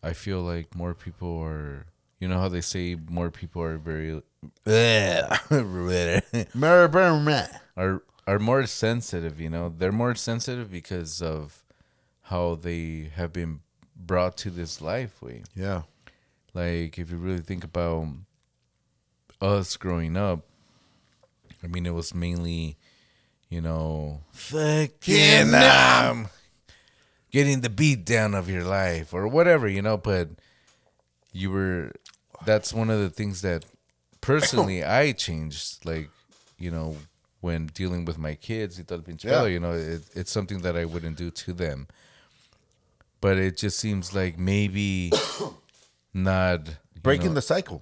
[0.02, 1.86] I feel like more people are.
[2.20, 4.22] You know how they say more people are very
[7.76, 9.42] are are more sensitive.
[9.42, 11.63] You know they're more sensitive because of
[12.24, 13.60] how they have been
[13.96, 15.22] brought to this life.
[15.22, 15.84] Way yeah
[16.54, 18.08] like if you really think about
[19.42, 20.46] us growing up,
[21.64, 22.78] I mean it was mainly,
[23.50, 26.28] you know, fucking um,
[27.32, 30.30] getting the beat down of your life or whatever, you know, but
[31.32, 31.92] you were
[32.46, 33.66] that's one of the things that
[34.22, 36.10] personally I changed like,
[36.60, 36.98] you know,
[37.42, 39.46] when dealing with my kids, y todo el pinche Yeah.
[39.46, 41.88] you know, it, it's something that I wouldn't do to them.
[43.24, 45.10] But it just seems like maybe
[46.14, 46.60] not
[47.02, 47.82] breaking know, the cycle.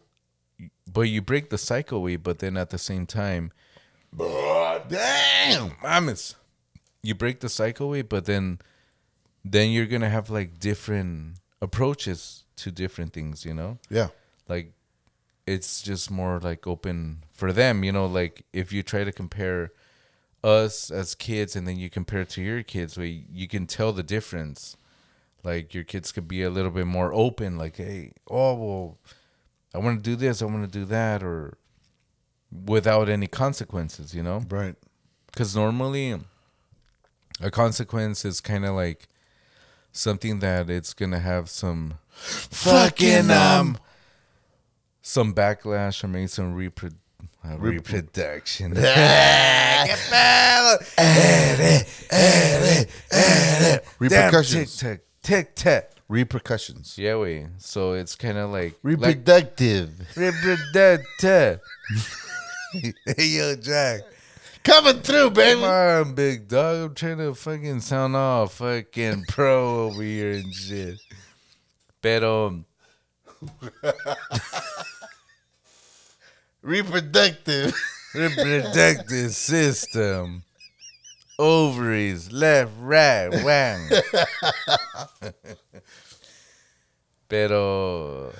[0.86, 3.52] But you break the cycle way, but then at the same time,
[4.16, 5.72] damn!
[5.82, 6.36] Mames,
[7.02, 8.60] you break the cycle way, but then
[9.44, 13.80] then you're gonna have like different approaches to different things, you know?
[13.90, 14.10] yeah.
[14.48, 14.74] Like
[15.48, 19.72] it's just more like open for them, you know, like if you try to compare
[20.44, 23.92] us as kids and then you compare it to your kids, where you can tell
[23.92, 24.78] the difference.
[25.44, 28.98] Like your kids could be a little bit more open, like, hey, oh well,
[29.74, 31.58] I want to do this, I want to do that, or
[32.52, 34.44] without any consequences, you know?
[34.50, 34.76] right
[35.32, 36.20] Because normally,
[37.42, 39.08] a consequence is kind of like
[39.92, 43.78] something that it's gonna have some fucking um
[45.02, 46.94] some backlash or maybe some repro-
[47.44, 48.74] uh, reproduction.
[54.00, 54.84] Repercussions.
[55.24, 57.46] Tic tac, repercussions Yeah, we.
[57.60, 61.60] So it's kind of like like reproductive reproductive.
[63.06, 64.02] hey, yo, Jack.
[64.64, 65.62] coming through baby.
[65.62, 66.90] Come on, big dog.
[66.90, 71.00] I'm trying to fucking sound all fucking pro over here and shit.
[72.02, 72.66] Pero um,
[76.62, 77.74] reproductive
[78.16, 80.44] reproductive system,
[81.42, 83.90] ovaries, left, right, whang.
[87.30, 88.34] Pero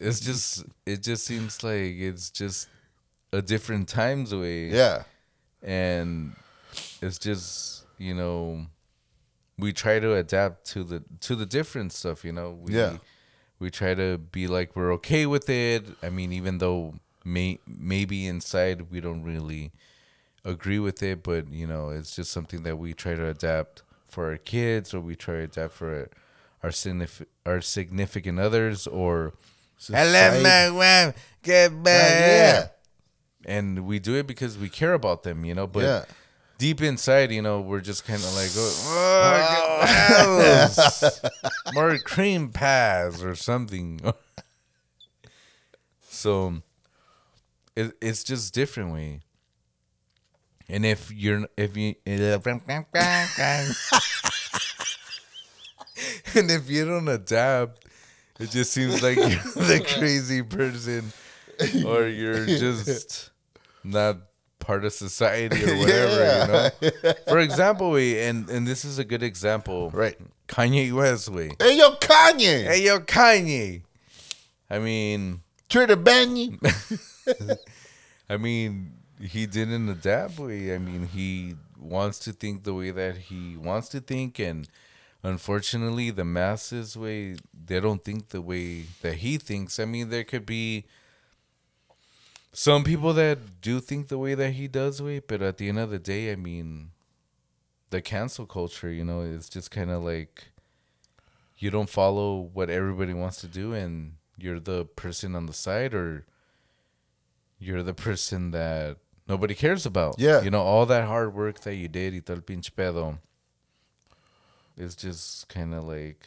[0.00, 2.68] it's just it just seems like it's just
[3.32, 4.68] a different times way.
[4.70, 5.02] yeah
[5.62, 6.34] and
[7.02, 8.64] it's just you know
[9.58, 12.96] we try to adapt to the to the different stuff you know we Yeah.
[13.58, 18.26] we try to be like we're okay with it i mean even though may maybe
[18.26, 19.72] inside we don't really
[20.46, 24.30] agree with it but you know it's just something that we try to adapt for
[24.30, 26.08] our kids or we try to adapt for
[26.62, 29.34] our signif- our significant others or
[29.78, 30.74] Society.
[30.74, 32.68] wife, get uh, yeah.
[33.44, 35.66] and we do it because we care about them, you know.
[35.66, 36.04] But Yeah.
[36.58, 39.82] deep inside, you know, we're just kind of like, oh,
[40.78, 41.20] bells.
[41.74, 44.00] more cream pies or something.
[46.08, 46.62] so
[47.76, 49.20] it, it's just different way.
[50.68, 51.94] And if you're if you
[56.34, 57.84] and if you don't adapt,
[58.40, 61.12] it just seems like you're the crazy person
[61.86, 63.30] or you're just
[63.84, 64.16] not
[64.58, 67.12] part of society or whatever, you know.
[67.28, 69.90] For example, we and and this is a good example.
[69.90, 70.18] Right.
[70.48, 71.52] Kanye West way.
[71.60, 72.66] Hey, yo, Kanye.
[72.66, 73.82] Hey yo, Kanye.
[74.68, 75.42] I mean,
[75.86, 76.58] to ban you.
[78.28, 80.38] I mean, he didn't adapt.
[80.38, 80.74] Way.
[80.74, 84.68] I mean, he wants to think the way that he wants to think, and
[85.22, 89.78] unfortunately, the masses way they don't think the way that he thinks.
[89.78, 90.84] I mean, there could be
[92.52, 95.02] some people that do think the way that he does.
[95.02, 96.90] Way, but at the end of the day, I mean,
[97.90, 100.48] the cancel culture, you know, it's just kind of like
[101.58, 105.94] you don't follow what everybody wants to do, and you're the person on the side,
[105.94, 106.26] or
[107.58, 110.16] you're the person that nobody cares about.
[110.18, 110.42] Yeah.
[110.42, 113.18] You know, all that hard work that you did y todo el pinche pedo.
[114.76, 116.26] It's just kind of like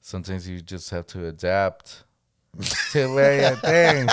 [0.00, 2.04] sometimes you just have to adapt
[2.92, 4.10] to where you think.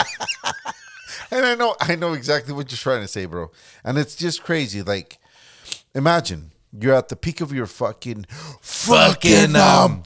[1.31, 3.51] And I know, I know exactly what you're trying to say, bro.
[3.83, 4.81] And it's just crazy.
[4.81, 5.17] Like,
[5.93, 8.25] imagine you're at the peak of your fucking,
[8.61, 10.03] fucking um,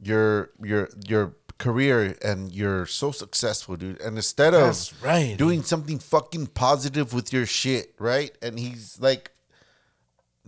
[0.00, 1.34] your your your
[1.66, 4.00] career, and you're so successful, dude.
[4.00, 5.36] And instead of That's right.
[5.38, 8.32] doing something fucking positive with your shit, right?
[8.42, 9.30] And he's like,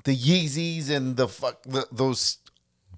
[0.05, 2.39] the Yeezys and the fuck the, those.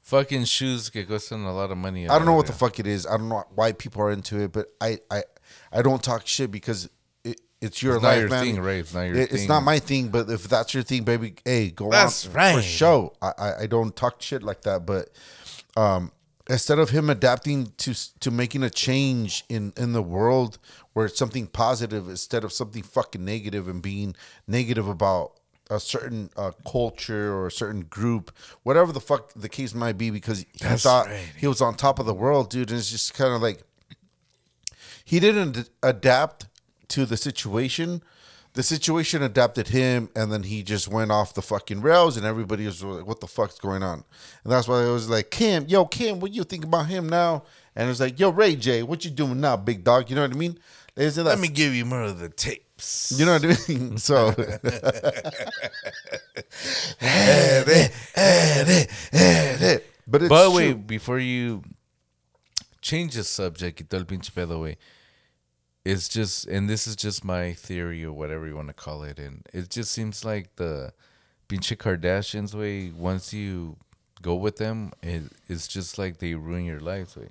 [0.02, 2.09] Fucking shoes que cuestan a lot of money.
[2.09, 3.07] I don't know what the fuck it is.
[3.07, 5.24] I don't know why people are into it, but I I
[5.72, 6.88] I don't talk shit because.
[7.59, 8.44] It's your It's not life, your man.
[8.44, 8.81] thing, right?
[8.85, 11.70] It's not your It- It's not my thing, but if that's your thing, baby, hey,
[11.70, 12.55] go That's on right.
[12.55, 13.14] for show.
[13.22, 15.09] I, I I don't talk shit like that, but
[15.74, 16.12] um,
[16.48, 20.59] instead of him adapting to to making a change in in the world
[20.92, 24.14] where it's something positive instead of something fucking negative and being
[24.46, 25.32] negative about
[25.68, 28.30] a certain uh, culture or a certain group,
[28.62, 31.32] whatever the fuck the case might be, because he That's thought right.
[31.37, 33.62] he was on top of the world, dude, and it's just kind of like
[35.04, 36.46] he didn't adapt
[36.88, 38.02] to the situation.
[38.56, 42.64] The situation adapted him, and then he just went off the fucking rails, and everybody
[42.64, 44.02] was like, "What the fuck's going on?"
[44.44, 47.44] And that's why it was like, "Kim, yo, Kim, what you think about him now?"
[47.76, 50.22] And it was like, "Yo, Ray J, what you doing now, big dog?" You know
[50.22, 50.58] what I mean?
[50.96, 53.12] Isn't that Let me give you more of the tapes.
[53.18, 53.98] you know what I mean?
[54.08, 54.32] So,
[60.06, 60.56] but it's But true.
[60.56, 61.62] wait, before you
[62.80, 64.78] change the subject, y todo el pinche pedo, way,
[65.87, 69.20] it's just, and this is just my theory or whatever you want to call it,
[69.20, 70.92] and it just seems like the
[71.49, 72.90] pinche Kardashians way.
[72.90, 73.77] Once you
[74.20, 77.29] go with them, it, it's just like they ruin your life Way,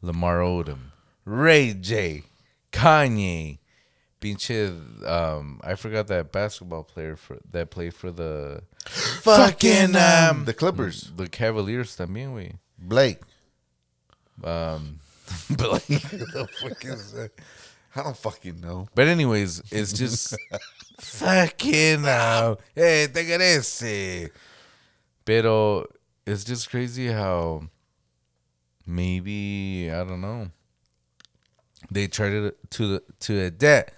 [0.00, 0.92] Lamar Odom,
[1.24, 2.22] Ray J,
[2.70, 3.58] Kanye,
[4.20, 5.04] pinche.
[5.04, 11.10] Um, I forgot that basketball player for that played for the fucking um the Clippers,
[11.16, 12.58] the Cavaliers también, güey.
[12.78, 13.18] Blake.
[14.44, 15.00] Um,
[15.50, 17.32] but like, the fuck is that?
[17.94, 18.88] I don't fucking know.
[18.94, 20.36] But anyways, it's just
[21.00, 24.30] fucking uh, hey, te ese.
[25.24, 25.86] Pero
[26.26, 27.62] it's just crazy how
[28.86, 30.48] maybe I don't know.
[31.90, 33.92] They tried to to to adapt.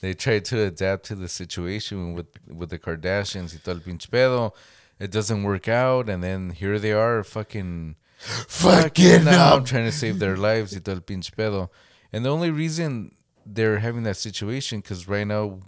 [0.00, 4.08] They tried to adapt to the situation with with the Kardashians y todo el pinche
[4.08, 4.52] pedo.
[4.98, 9.64] It doesn't work out, and then here they are, fucking Fucking now up.
[9.64, 11.70] trying to save their lives y todo el pinche pedo.
[12.12, 13.12] And the only reason
[13.54, 15.60] they're having that situation because right now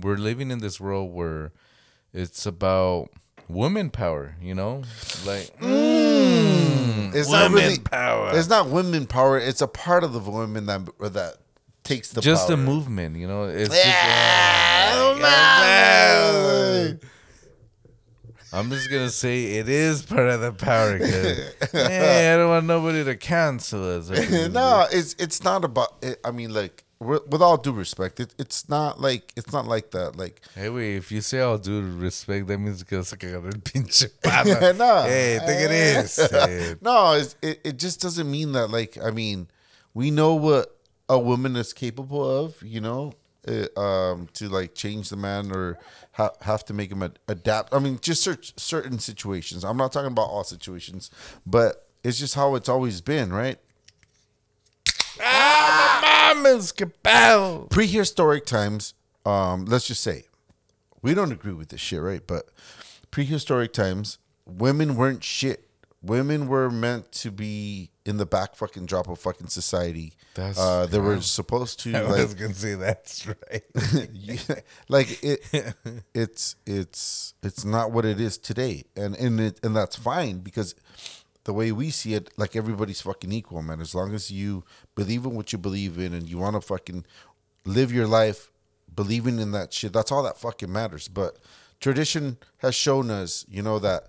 [0.00, 1.52] we're living in this world where
[2.12, 3.08] it's about
[3.48, 4.82] women power, you know,
[5.26, 8.30] like mm, It's not women really power.
[8.34, 9.38] It's not women power.
[9.38, 11.36] It's a part of the women that or that
[11.84, 12.54] takes the just power.
[12.54, 13.44] a movement, you know.
[13.44, 13.92] It's Yeah.
[15.12, 15.16] just.
[18.52, 20.98] I'm just gonna say it is part of the power.
[20.98, 21.10] 'cause,
[21.72, 24.08] hey, I don't want nobody to cancel us.
[24.52, 25.96] no, it's it's not about.
[26.00, 29.90] It, I mean, like with all due respect, it, it's not like it's not like
[29.90, 30.16] that.
[30.16, 33.44] Like Hey, wait, if you say all due respect, that means que vas a cagar
[33.46, 34.08] el pinche
[34.78, 36.18] no, Hey, te querés.
[36.48, 38.68] Eh, no, it's, it it just doesn't mean that.
[38.70, 39.48] Like, I mean,
[39.94, 40.76] we know what
[41.08, 42.62] a woman is capable of.
[42.62, 43.12] You know,
[43.46, 45.78] uh, um, to like change the man or
[46.12, 47.74] ha- have to make him ad- adapt.
[47.74, 49.64] I mean, just cer- certain situations.
[49.64, 51.10] I'm not talking about all situations,
[51.44, 53.58] but it's just how it's always been, right?
[55.20, 57.66] Ah, my mama's cabal.
[57.70, 60.24] Prehistoric times, um, let's just say,
[61.02, 62.22] we don't agree with this shit, right?
[62.26, 62.46] But
[63.10, 65.62] prehistoric times, women weren't shit.
[66.02, 70.12] Women were meant to be in the back fucking drop of fucking society.
[70.34, 73.64] That's- uh, they were supposed to I like was gonna say that's right.
[74.12, 74.36] yeah,
[74.88, 75.42] like it
[76.14, 80.74] it's it's it's not what it is today and and it and that's fine because
[81.46, 83.80] the way we see it like everybody's fucking equal man.
[83.80, 84.64] As long as you
[84.96, 87.06] believe in what you believe in and you want to fucking
[87.64, 88.50] live your life
[88.94, 91.06] believing in that shit that's all that fucking matters.
[91.06, 91.38] But
[91.80, 94.08] tradition has shown us you know that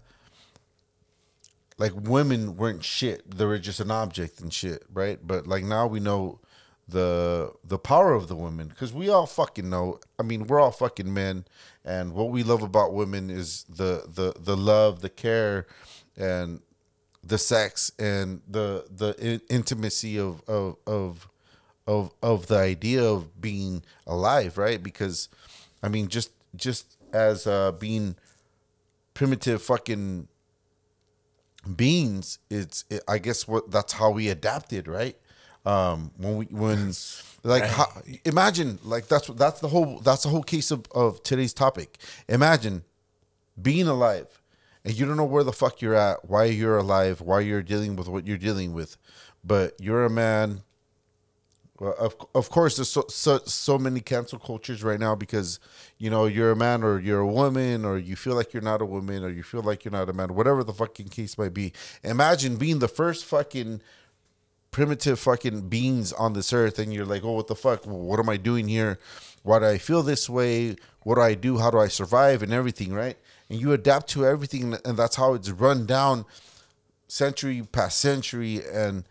[1.78, 3.30] like women weren't shit.
[3.30, 5.20] They were just an object and shit right?
[5.22, 6.40] But like now we know
[6.88, 10.72] the the power of the women because we all fucking know i mean we're all
[10.72, 11.44] fucking men
[11.84, 15.68] and what we love about women is the the the love the care
[16.16, 16.62] and
[17.28, 21.28] the sex and the the in- intimacy of of of
[21.86, 24.82] of of the idea of being alive right?
[24.82, 25.30] Because
[25.84, 28.16] i mean just just as uh being
[29.14, 30.28] primitive fucking
[31.76, 35.18] beings it's it, i guess what that's how we adapted right?
[35.66, 36.94] Um when we when
[37.44, 37.88] like how,
[38.26, 41.98] imagine like that's that's the whole that's the whole case of, of today's topic.
[42.30, 42.84] Imagine
[43.62, 44.42] being alive
[44.88, 47.96] and you don't know where the fuck you're at why you're alive why you're dealing
[47.96, 48.98] with what you're dealing with
[49.44, 50.64] but you're a man
[51.80, 55.60] well, of of course, there's so, so so many cancel cultures right now because
[56.00, 58.82] you know you're a man or you're a woman or you feel like you're not
[58.82, 61.54] a woman or you feel like you're not a man, whatever the fucking case might
[61.54, 61.74] be.
[62.04, 63.82] Imagine being the first fucking
[64.72, 67.86] primitive fucking beings on this earth, and you're like, oh, what the fuck?
[67.86, 68.98] What am I doing here?
[69.44, 70.78] Why do I feel this way?
[71.04, 71.60] What do I do?
[71.60, 72.42] How do I survive?
[72.42, 73.18] And everything, right?
[73.50, 76.26] And you adapt to everything, and that's how it's run down
[77.08, 79.06] century past century and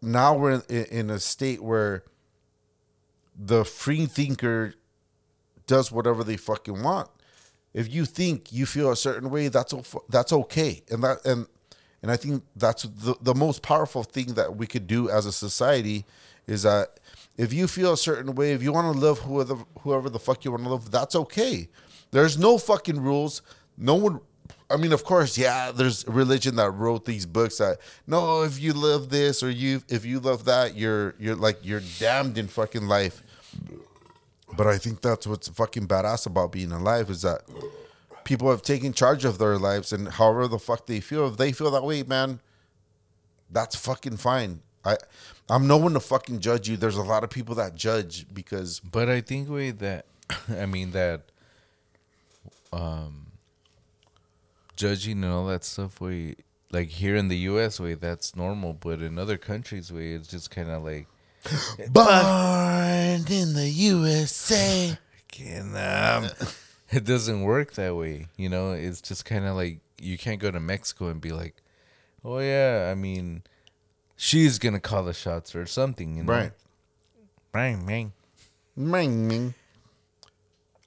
[0.00, 2.04] now we're in, in a state where
[3.38, 4.74] the free thinker
[5.66, 7.08] does whatever they fucking want.
[7.74, 9.74] If you think you feel a certain way, that's
[10.08, 11.46] that's okay, and that and
[12.02, 15.32] and I think that's the the most powerful thing that we could do as a
[15.32, 16.04] society
[16.46, 16.98] is that
[17.36, 20.44] if you feel a certain way, if you want to live whoever whoever the fuck
[20.44, 21.68] you want to live, that's okay.
[22.10, 23.42] There's no fucking rules.
[23.78, 24.20] No one
[24.70, 25.72] I mean, of course, yeah.
[25.72, 30.04] There's religion that wrote these books that no, if you love this or you if
[30.04, 33.22] you love that, you're you're like you're damned in fucking life.
[34.56, 37.42] But I think that's what's fucking badass about being alive is that
[38.24, 41.52] people have taken charge of their lives and however the fuck they feel, if they
[41.52, 42.40] feel that way, man,
[43.50, 44.60] that's fucking fine.
[44.84, 44.96] I
[45.48, 46.76] I'm no one to fucking judge you.
[46.76, 50.04] There's a lot of people that judge because But I think way that
[50.50, 51.22] I mean that
[52.70, 53.27] um
[54.78, 56.36] judging and all that stuff way
[56.70, 60.50] like here in the US way that's normal, but in other countries way it's just
[60.50, 61.06] kind of like
[61.90, 64.96] born in the USA.
[65.28, 66.30] can um
[66.90, 68.72] it doesn't work that way, you know?
[68.72, 71.56] It's just kind of like you can't go to Mexico and be like,
[72.24, 73.42] "Oh yeah, I mean
[74.16, 76.52] she's going to call the shots or something, you know?" Right.
[77.52, 78.12] Right, man.
[78.76, 79.54] Ming, ming.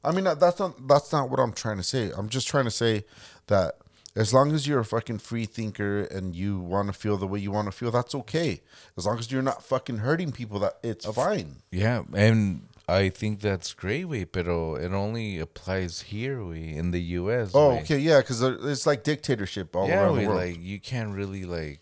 [0.04, 2.12] I mean, that's not that's not what I'm trying to say.
[2.15, 3.04] I'm just trying to say
[3.47, 3.75] that
[4.15, 7.39] as long as you're a fucking free thinker and you want to feel the way
[7.39, 8.62] you want to feel, that's okay.
[8.97, 11.58] As long as you're not fucking hurting people, that it's fine.
[11.71, 17.02] Yeah, and I think that's great, way, pero it only applies here, way, in the
[17.21, 17.52] U.S.
[17.54, 17.82] Oh, way.
[17.82, 20.41] okay, yeah, because it's like dictatorship all yeah, around way, the world.
[20.41, 21.80] like you can't really like.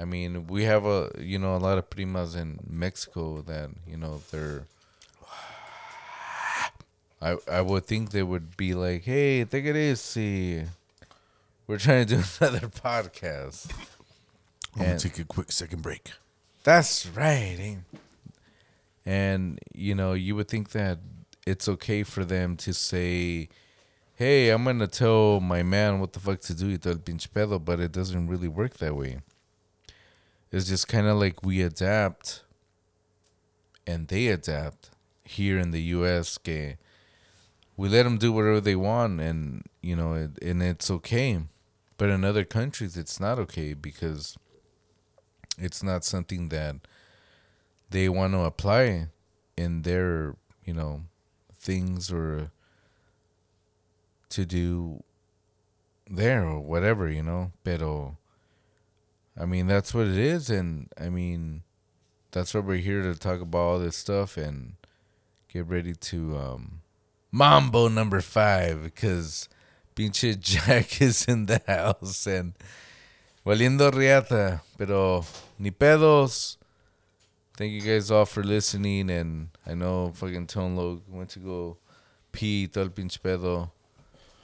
[0.00, 3.96] I mean, we have a you know a lot of primas in Mexico that you
[3.96, 4.64] know they're.
[7.22, 10.64] I I would think they would be like, hey, take it easy.
[11.70, 13.70] We're trying to do another podcast.
[14.74, 16.10] I'm gonna and- take a quick second break.
[16.64, 17.56] That's right.
[17.60, 17.98] eh?
[19.06, 20.98] And you know, you would think that
[21.46, 23.48] it's okay for them to say,
[24.16, 27.28] "Hey, I'm gonna tell my man what the fuck to do, y todo el pinche
[27.28, 29.20] pedo," but it doesn't really work that way.
[30.50, 32.42] It's just kind of like we adapt,
[33.86, 34.90] and they adapt
[35.22, 36.36] here in the U.S.
[36.36, 36.78] Que
[37.76, 41.38] we let them do whatever they want, and you know, it, and it's okay.
[42.00, 44.38] But in other countries, it's not okay because
[45.58, 46.76] it's not something that
[47.90, 49.08] they want to apply
[49.54, 50.34] in their
[50.64, 51.02] you know
[51.54, 52.52] things or
[54.30, 55.02] to do
[56.10, 57.52] there or whatever you know.
[57.64, 58.16] Pero
[59.38, 60.48] i mean that's what it is.
[60.48, 61.64] And i mean
[62.30, 64.76] that's why we're here to talk about all this stuff and
[65.52, 66.80] get ready to um
[67.30, 69.50] mambo number five because
[70.00, 72.54] pinche jack is in the house and
[73.44, 75.24] Valiendo riata, pero
[75.58, 76.56] ni pedos.
[77.56, 81.76] Thank you guys all for listening, and I know fucking Tone Low went to go
[82.32, 83.70] pee todo el pinche pedo,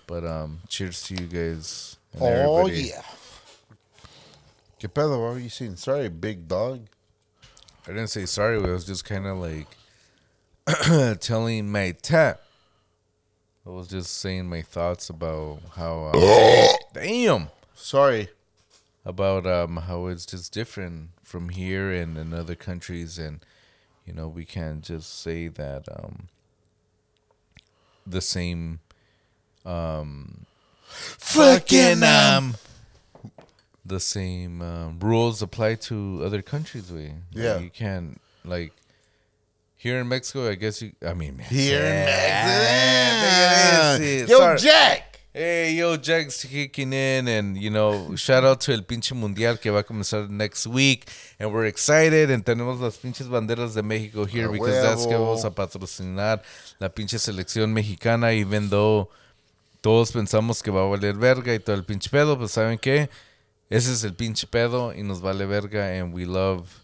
[0.06, 1.96] but um, cheers to you guys.
[2.14, 2.88] and Oh everybody.
[2.88, 3.02] yeah.
[4.80, 5.10] ¿Qué pedo?
[5.22, 5.76] What were you saying?
[5.76, 6.86] Sorry, big dog.
[7.84, 8.56] I didn't say sorry.
[8.56, 9.68] I was just kind of like
[11.20, 12.40] telling my tap.
[13.66, 16.12] I was just saying my thoughts about how.
[16.14, 17.48] Uh, damn.
[17.74, 18.28] Sorry.
[19.04, 23.38] about um how it's just different from here and in other countries and
[24.04, 26.28] you know we can't just say that um
[28.06, 28.80] the same
[29.64, 30.46] um
[30.88, 32.56] fucking um
[33.84, 37.58] the same um, rules apply to other countries we Yeah.
[37.58, 38.72] you can't like
[39.76, 42.86] here in Mexico I guess you I mean Here in Mexico.
[43.20, 44.30] there it is.
[44.30, 44.58] Yo, Sorry.
[44.58, 45.02] Jack.
[45.32, 49.70] Hey, yo, Jack's kicking in, and you know, shout out to el pinche mundial que
[49.70, 51.04] va a comenzar next week,
[51.38, 55.12] and we're excited, and tenemos las pinches banderas de México here A because that's que
[55.12, 55.26] huevo.
[55.36, 56.40] vamos a patrocinar
[56.78, 59.10] la pinche selección mexicana, even though
[59.82, 63.10] todos pensamos que va a valer verga y todo el pinche pedo, pues saben qué,
[63.68, 66.80] ese es el pinche pedo y nos vale verga, and we love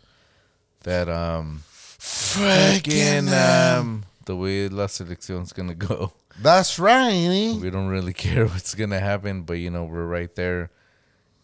[0.82, 1.62] that um,
[2.02, 6.12] fucking um, the way la seleccion's gonna go.
[6.40, 7.56] That's right.
[7.60, 10.70] We don't really care what's gonna happen, but you know we're right there,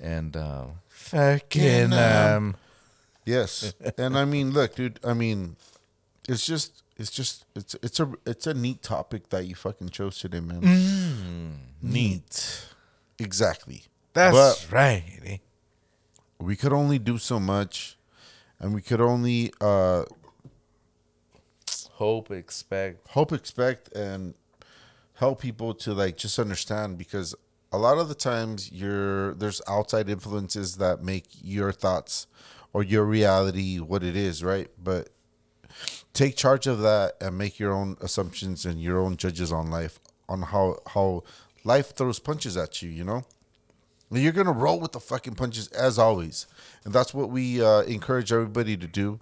[0.00, 2.56] and uh, fucking um,
[3.24, 4.98] Yes, and I mean, look, dude.
[5.04, 5.56] I mean,
[6.28, 10.18] it's just, it's just, it's, it's a, it's a neat topic that you fucking chose
[10.18, 10.62] today, man.
[10.62, 11.52] Mm.
[11.82, 12.64] Neat.
[13.18, 13.84] Exactly.
[14.14, 15.40] that's But- right.
[16.40, 17.96] we could only do so much,
[18.58, 20.04] and we could only uh
[21.98, 24.34] Hope, expect, hope, expect, and
[25.14, 27.34] help people to like just understand because
[27.72, 32.28] a lot of the times you're there's outside influences that make your thoughts
[32.72, 34.68] or your reality what it is, right?
[34.80, 35.08] But
[36.12, 39.98] take charge of that and make your own assumptions and your own judges on life
[40.28, 41.24] on how how
[41.64, 43.24] life throws punches at you, you know?
[44.08, 46.46] And You're gonna roll with the fucking punches as always,
[46.84, 49.18] and that's what we uh, encourage everybody to do.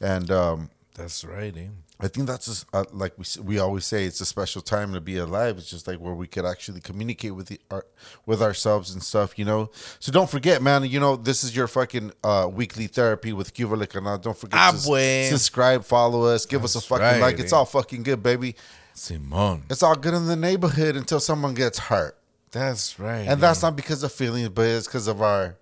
[0.00, 1.54] And um, that's right.
[1.54, 1.68] Eh?
[2.00, 5.00] I think that's just, uh, like we we always say it's a special time to
[5.00, 5.58] be alive.
[5.58, 7.86] It's just like where we could actually communicate with the, our,
[8.26, 9.70] with ourselves and stuff, you know.
[10.00, 10.84] So don't forget, man.
[10.84, 14.18] You know this is your fucking uh, weekly therapy with Cuba Le Canal.
[14.18, 17.38] Don't forget Ah, to subscribe, follow us, give us a fucking right, like.
[17.38, 18.56] It's all fucking good, baby.
[18.92, 19.62] Simon.
[19.70, 22.16] It's all good in the neighborhood until someone gets hurt,
[22.50, 23.26] That's right.
[23.28, 25.56] and that's not because of feelings, but it's because of our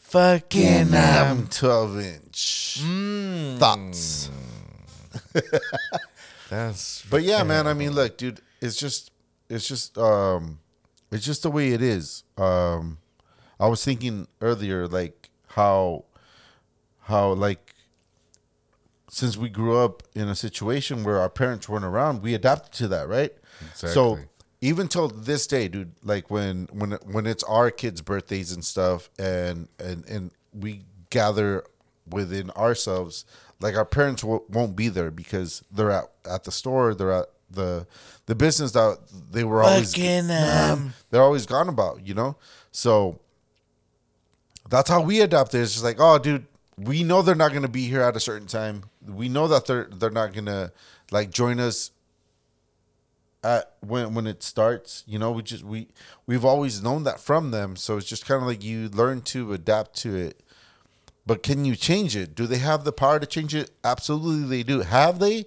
[0.00, 2.80] fucking um, twelve inch
[3.58, 4.30] thoughts.
[6.50, 7.66] That's But yeah, man.
[7.66, 8.40] I mean, look, dude.
[8.60, 9.12] It's just,
[9.48, 10.58] it's just, um,
[11.12, 12.24] it's just the way it is.
[12.36, 12.98] Um,
[13.60, 16.04] I was thinking earlier, like how,
[17.02, 17.74] how like,
[19.10, 22.88] since we grew up in a situation where our parents weren't around, we adapted to
[22.88, 23.32] that, right?
[23.74, 24.18] So
[24.60, 29.08] even till this day, dude, like when when when it's our kids' birthdays and stuff,
[29.18, 31.64] and and and we gather
[32.10, 33.24] within ourselves,
[33.60, 37.26] like our parents w- won't be there because they're at at the store, they're at
[37.50, 37.86] the
[38.26, 38.98] the business that
[39.30, 42.36] they were always Fucking, um, they're always gone about, you know.
[42.70, 43.20] So
[44.68, 45.62] that's how we adapted.
[45.62, 46.46] It's just like, oh, dude,
[46.76, 48.84] we know they're not gonna be here at a certain time.
[49.06, 50.72] We know that they're they're not gonna
[51.10, 51.90] like join us
[53.42, 55.04] at when when it starts.
[55.06, 55.88] You know, we just we
[56.26, 57.76] we've always known that from them.
[57.76, 60.40] So it's just kind of like you learn to adapt to it.
[61.28, 62.34] But can you change it?
[62.34, 63.70] Do they have the power to change it?
[63.84, 64.80] Absolutely, they do.
[64.80, 65.44] Have they?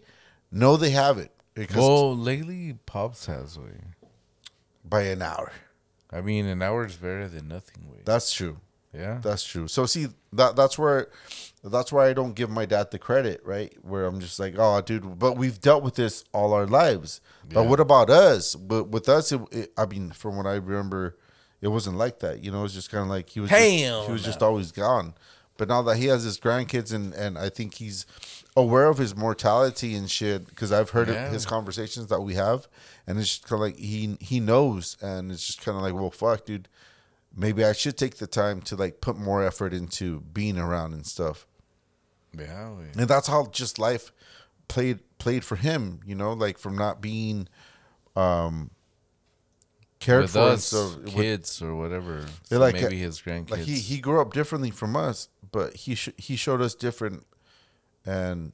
[0.52, 1.32] No, they haven't.
[1.56, 3.82] Because well, lately Pops has way.
[4.86, 5.52] by an hour.
[6.12, 7.90] I mean, an hour is better than nothing.
[7.90, 7.98] Way.
[8.06, 8.58] That's true.
[8.94, 9.22] Yeah.
[9.24, 9.68] That's true.
[9.68, 11.08] So see that that's where
[11.64, 13.76] that's where I don't give my dad the credit, right?
[13.82, 17.22] Where I'm just like, oh, dude, but we've dealt with this all our lives.
[17.52, 18.54] But what about us?
[18.54, 21.18] But with us, it, it, I mean, from what I remember,
[21.60, 22.44] it wasn't like that.
[22.44, 23.50] You know, it's just kind of like he was.
[23.50, 25.16] Just, he was just always gone.
[25.62, 28.08] But now that he has his grandkids and and I think he's
[28.58, 31.30] aware of his mortality and shit because I've heard Yeah.
[31.30, 32.68] his conversations that we have,
[33.06, 35.94] and it's just kind of like he he knows, and it's just kind of like,
[35.94, 36.68] well, fuck, dude
[37.36, 41.06] maybe I should take the time to like put more effort into being around and
[41.06, 41.46] stuff.
[42.36, 42.72] Yeah.
[42.98, 44.12] And that's how just life
[44.68, 47.48] played played for him, you know, like from not being
[48.16, 48.72] um
[50.00, 51.04] cared With for us, and stuff.
[51.04, 52.26] With- kids or whatever.
[52.46, 53.52] So like, maybe his grandkids.
[53.52, 57.26] like he he grew up differently from us, but he sh- he showed us different
[58.06, 58.52] and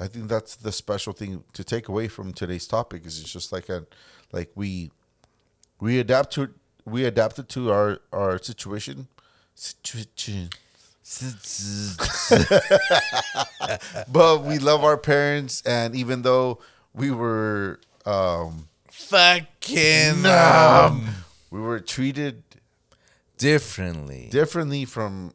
[0.00, 3.52] I think that's the special thing to take away from today's topic is it's just
[3.52, 3.86] like a
[4.32, 4.90] like we
[5.78, 6.50] we adapt to
[6.84, 9.08] we adapted to our our situation
[9.54, 10.48] situation.
[14.08, 16.60] but we love our parents, and even though
[16.94, 21.08] we were um, Fucking um,
[21.50, 22.42] we were treated
[23.38, 24.28] differently.
[24.30, 25.34] differently from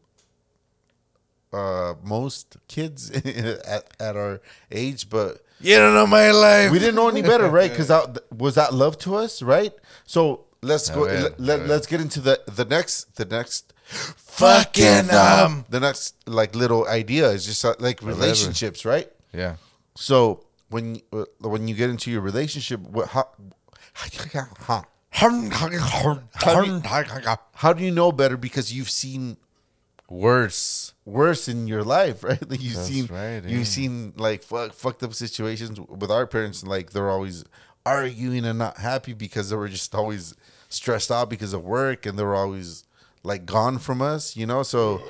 [1.55, 4.41] uh, most kids at, at our
[4.71, 6.71] age, but You don't know my life.
[6.71, 7.71] we didn't know any better, right?
[7.71, 7.91] Because
[8.31, 9.73] was that love to us, right?
[10.05, 11.05] So let's go.
[11.05, 11.67] A let, ver.
[11.67, 17.29] let's get into the the next the next Fucking, um, the next like little idea
[17.29, 19.09] is just uh, like relationships, right?
[19.31, 19.55] Yeah.
[19.95, 23.29] So when uh, when you get into your relationship, what how
[27.23, 29.37] how, how do you know better because you've seen
[30.09, 30.93] Worse.
[31.03, 32.49] worse in your life, right?
[32.49, 33.49] Like you've That's seen right, yeah.
[33.49, 37.43] you've seen like fuck, fucked up situations with our parents, and like they're always
[37.85, 40.35] arguing and not happy because they were just always
[40.69, 42.83] stressed out because of work, and they were always
[43.23, 44.63] like gone from us, you know.
[44.63, 45.01] So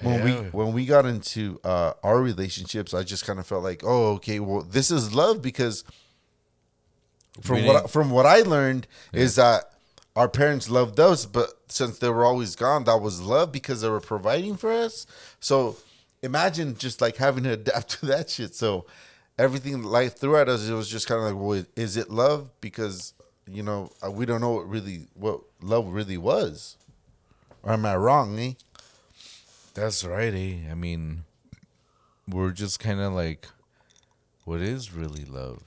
[0.00, 3.82] when we when we got into uh, our relationships, I just kind of felt like,
[3.84, 5.84] oh, okay, well, this is love because
[7.42, 9.72] from We what from what I learned is that
[10.16, 13.88] our parents loved us, but since they were always gone, that was love because they
[13.90, 15.06] were providing for us.
[15.40, 15.76] So
[16.22, 18.54] imagine just like having to adapt to that shit.
[18.54, 18.86] So
[19.38, 22.50] everything life threw at us, it was just kind of like, well, is it love?
[22.60, 23.12] Because
[23.48, 26.76] you know uh, we don't know what really what love really was.
[27.62, 28.38] Or am I wrong?
[28.38, 28.52] Eh?
[29.74, 30.70] That's right, eh?
[30.70, 31.24] I mean,
[32.28, 33.48] we're just kind of like,
[34.44, 35.62] what is really love?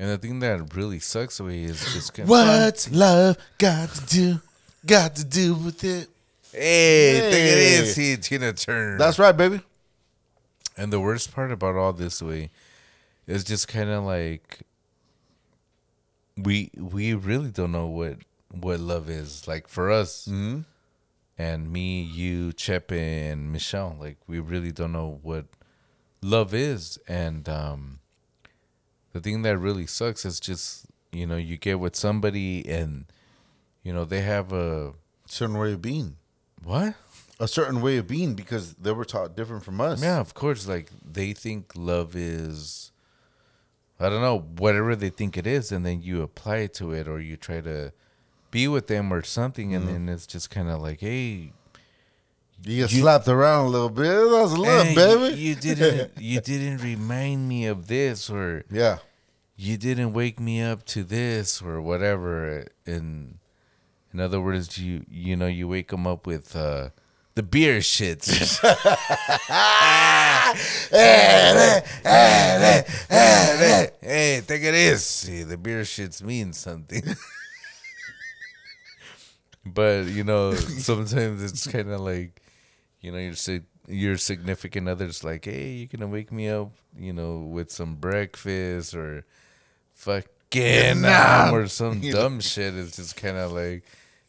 [0.00, 4.40] And the thing that really sucks away is just kind What's love got to do?
[4.86, 6.08] Got to do with it?
[6.52, 7.74] Hey, think it Hey.
[7.76, 7.94] is.
[7.94, 8.96] See, Tina Turner.
[8.96, 9.60] That's right, baby.
[10.76, 12.48] And the worst part about all this way
[13.26, 14.60] is just kind of like
[16.36, 18.16] we we really don't know what
[18.50, 19.46] what love is.
[19.46, 20.60] Like for us Mm-hmm.
[21.38, 22.90] and me, you, Chepe,
[23.30, 25.44] and Michelle, like we really don't know what
[26.22, 26.98] love is.
[27.06, 27.99] And um
[29.12, 33.06] the thing that really sucks is just you know you get with somebody and
[33.82, 34.94] you know they have a
[35.30, 36.16] Certain way of being.
[36.60, 36.96] what
[37.38, 40.02] A certain way of being because they were taught different from us.
[40.02, 40.66] Yeah, of course.
[40.66, 42.90] Like they think love is,
[44.00, 47.06] I don't know, whatever they think it is, and then you apply it to it,
[47.06, 47.92] or you try to
[48.50, 50.06] be with them or something, and mm-hmm.
[50.06, 51.52] then it's just kind of like, hey,
[52.62, 54.04] You get slapped around a little bit.
[54.04, 55.40] That's love, hey, baby.
[55.40, 58.98] You, you didn't, you didn't remind me of this, or yeah.
[59.56, 62.66] you didn't wake me up to this, or whatever.
[62.84, 63.38] And
[64.12, 66.90] in other words, you, you know, you wake them up with uh,
[67.34, 68.60] the beer shits.
[74.00, 75.44] hey, take it easy.
[75.44, 77.04] The beer shits mean something.
[79.64, 82.39] but you know, sometimes it's kind of like,
[83.00, 87.12] you know, your sig- your significant other's like, hey, you gonna wake me up, you
[87.12, 89.24] know, with some breakfast or
[89.92, 92.74] fucking um, or some dumb shit.
[92.74, 93.84] It's just kind of like.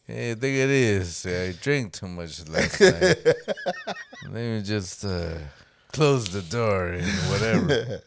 [0.07, 1.26] Hey, think it is.
[1.26, 3.24] I drank too much last night.
[4.24, 5.36] Let me just uh,
[5.93, 8.01] close the door and whatever.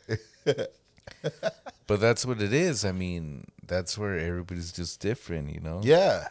[1.86, 2.84] but that's what it is.
[2.84, 5.80] I mean, that's where everybody's just different, you know.
[5.82, 6.28] Yeah.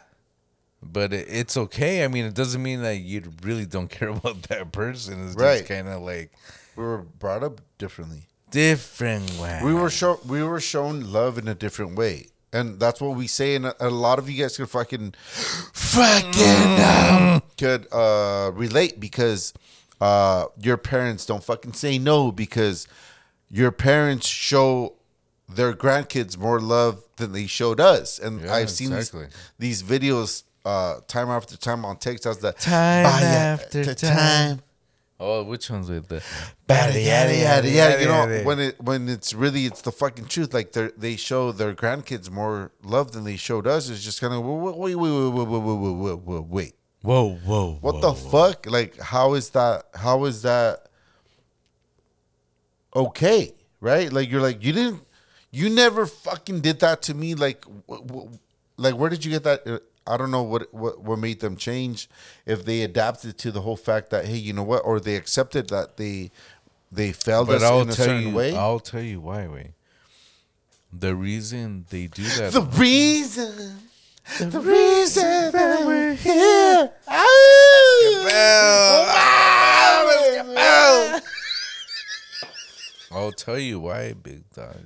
[0.92, 2.04] But it's okay.
[2.04, 5.26] I mean, it doesn't mean that you really don't care about that person.
[5.26, 5.58] It's Right.
[5.58, 6.30] just kind of like
[6.76, 8.28] We were brought up differently.
[8.50, 9.60] different way.
[9.64, 12.28] We were shown we were shown love in a different way.
[12.52, 15.14] And that's what we say and a, a lot of you guys could fucking
[15.72, 19.52] fucking um, could uh relate because
[20.00, 22.86] uh your parents don't fucking say no because
[23.50, 24.94] your parents show
[25.48, 28.18] their grandkids more love than they showed us.
[28.18, 29.14] And Yeah, I've seen these,
[29.58, 34.62] these videos uh time after time on TikToks that Time Bye, after t- time.
[35.20, 36.22] Oh, which one's with the
[36.68, 38.00] Yada, yada, yada, yada.
[38.00, 40.52] You know, when it when it's really it's the fucking truth.
[40.52, 43.88] Like they they show their grandkids more love than they showed us.
[43.88, 46.74] It's just kind of wait, wait, wait, wait, wait, wait, wait, wait, wait, wait.
[47.02, 47.78] Whoa, whoa.
[47.80, 48.30] What whoa, the whoa.
[48.52, 48.66] fuck?
[48.66, 49.84] Like, how is that?
[49.94, 50.88] How is that
[52.96, 53.54] okay?
[53.80, 54.12] Right?
[54.12, 55.02] Like you're like you didn't,
[55.50, 57.34] you never fucking did that to me.
[57.34, 58.34] Like, wh- wh-
[58.78, 59.82] like where did you get that?
[60.06, 62.08] I don't know what what what made them change.
[62.46, 65.68] If they adapted to the whole fact that hey, you know what, or they accepted
[65.70, 66.30] that they
[66.92, 68.56] they failed But us I'll in a tell certain you, way.
[68.56, 69.46] I'll tell you why.
[69.48, 69.72] Way.
[70.92, 72.52] The reason they do that.
[72.52, 73.78] the reason,
[74.38, 76.92] the reason that we're here.
[77.08, 78.20] Oh,
[83.10, 84.76] I'll tell you why, big dog.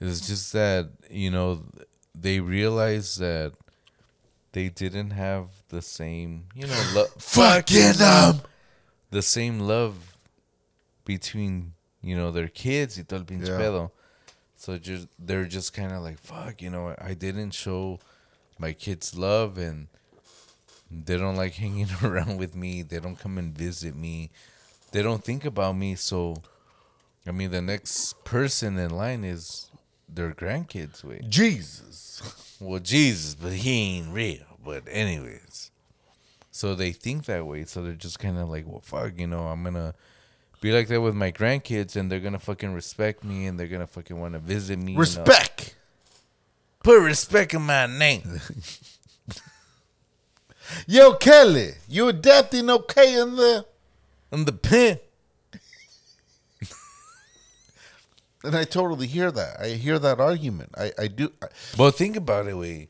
[0.00, 1.62] It's just that you know
[2.14, 3.52] they realize that
[4.52, 8.40] they didn't have the same, you know, lo- Fucking um.
[9.10, 10.16] the same love
[11.04, 11.72] between
[12.02, 13.58] you know their kids y todo el pinche Yeah.
[13.58, 13.90] pedo.
[14.56, 17.98] So just they're just kind of like fuck, you know, I didn't show
[18.58, 19.88] my kids love and
[20.90, 22.82] they don't like hanging around with me.
[22.82, 24.30] They don't come and visit me.
[24.92, 25.94] They don't think about me.
[25.96, 26.36] So,
[27.26, 29.70] I mean, the next person in line is
[30.06, 31.02] their grandkids.
[31.02, 32.20] Wait, Jesus.
[32.62, 34.44] well, Jesus, but he ain't real.
[34.64, 35.70] But anyways,
[36.50, 37.64] so they think that way.
[37.64, 39.94] So they're just kind of like, well, fuck, you know, I'm gonna
[40.60, 43.86] be like that with my grandkids, and they're gonna fucking respect me, and they're gonna
[43.86, 44.92] fucking want to visit me.
[44.92, 45.00] you know.
[45.00, 45.74] Respect.
[46.82, 48.22] Put respect in my name.
[50.86, 53.66] Yo, Kelly, you adapting okay in the
[54.30, 54.98] I'm the pen.
[58.44, 59.60] And I totally hear that.
[59.60, 60.70] I hear that argument.
[60.76, 61.32] I, I do.
[61.40, 62.88] I, But think about it, way.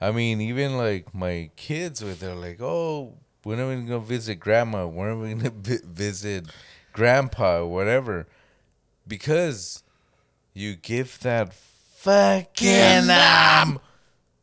[0.00, 4.36] I mean, even like my kids, where they're like, "Oh, when are we gonna visit
[4.36, 4.86] grandma?
[4.86, 6.46] When are we gonna vi- visit
[6.92, 7.58] grandpa?
[7.60, 8.26] Or whatever."
[9.06, 9.82] Because
[10.54, 13.80] you give that fucking um,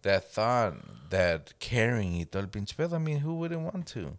[0.03, 0.75] that thought,
[1.09, 2.93] that caring, y todo el pinche pedo.
[2.93, 4.17] I mean, who wouldn't want to?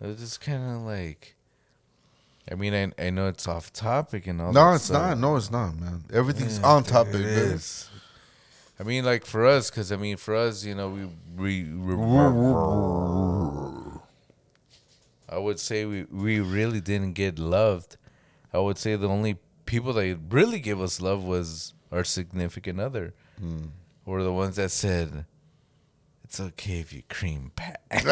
[0.00, 1.35] It's just kind of like.
[2.50, 4.52] I mean, I I know it's off topic and all.
[4.52, 5.02] no, it's stuff.
[5.02, 5.18] not.
[5.18, 6.04] No, it's not, man.
[6.12, 7.14] Everything's Yeah, on topic.
[7.16, 7.90] it is.
[8.78, 11.94] I mean, like for us, because I mean, for us, you know, we we, we
[15.28, 17.96] I would say we we really didn't get loved.
[18.52, 23.14] I would say the only people that really gave us love was our significant other,
[23.38, 23.66] hmm.
[24.04, 25.24] or the ones that said,
[26.26, 28.02] "It's okay if you cream pat." Hey,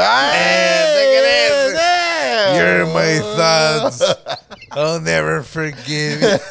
[1.75, 2.55] damn.
[2.57, 4.01] You're my thoughts.
[4.71, 6.39] I'll never forgive you.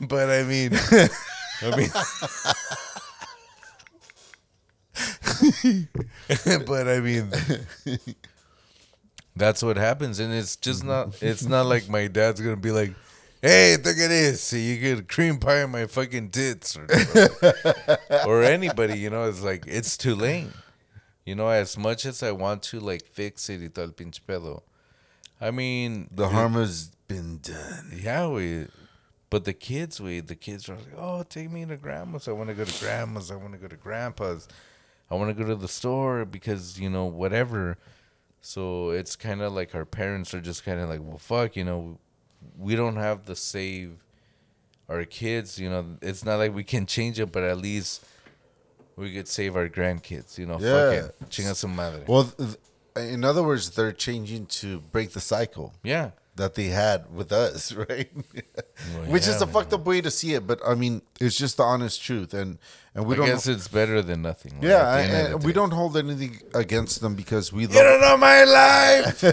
[0.00, 1.08] but I mean, I
[1.76, 1.90] mean,
[6.66, 7.30] but I mean,
[9.36, 11.22] that's what happens, and it's just not.
[11.22, 12.92] It's not like my dad's gonna be like,
[13.42, 14.40] "Hey, look at this!
[14.42, 16.86] See, you get cream pie in my fucking tits," or,
[18.26, 18.98] or anybody.
[18.98, 20.48] You know, it's like it's too late.
[21.24, 24.62] You know, as much as I want to like fix it y el pinche pedo.
[25.40, 27.92] I mean, The harm has been done.
[27.94, 28.66] yeah, we.
[29.30, 32.28] But the kids, we the kids are like, oh, take me to grandma's.
[32.28, 33.30] I want to go to grandma's.
[33.30, 34.48] I want to go to grandpa's.
[35.10, 37.76] I want to go to the store because you know whatever.
[38.40, 41.64] So it's kind of like our parents are just kind of like, well, fuck, you
[41.64, 41.98] know,
[42.58, 43.92] we don't have to save
[44.88, 45.58] our kids.
[45.58, 48.04] You know, it's not like we can change it, but at least
[48.96, 50.36] we could save our grandkids.
[50.38, 50.72] You know, Yeah.
[50.72, 52.02] fuck it, chinga su madre.
[52.06, 52.56] Well, th-
[52.96, 56.10] in other words, they're changing to break the cycle yeah.
[56.38, 58.10] That they had with us, right?
[59.06, 61.56] Which is yeah, a fucked up way to see it, but I mean, it's just
[61.58, 62.58] the honest truth, and
[62.94, 63.26] and we I don't.
[63.26, 64.62] guess it's better than nothing.
[64.62, 65.56] like, yeah, at the end of and, the and we day.
[65.60, 69.24] don't hold anything against them because we You love don't know my life.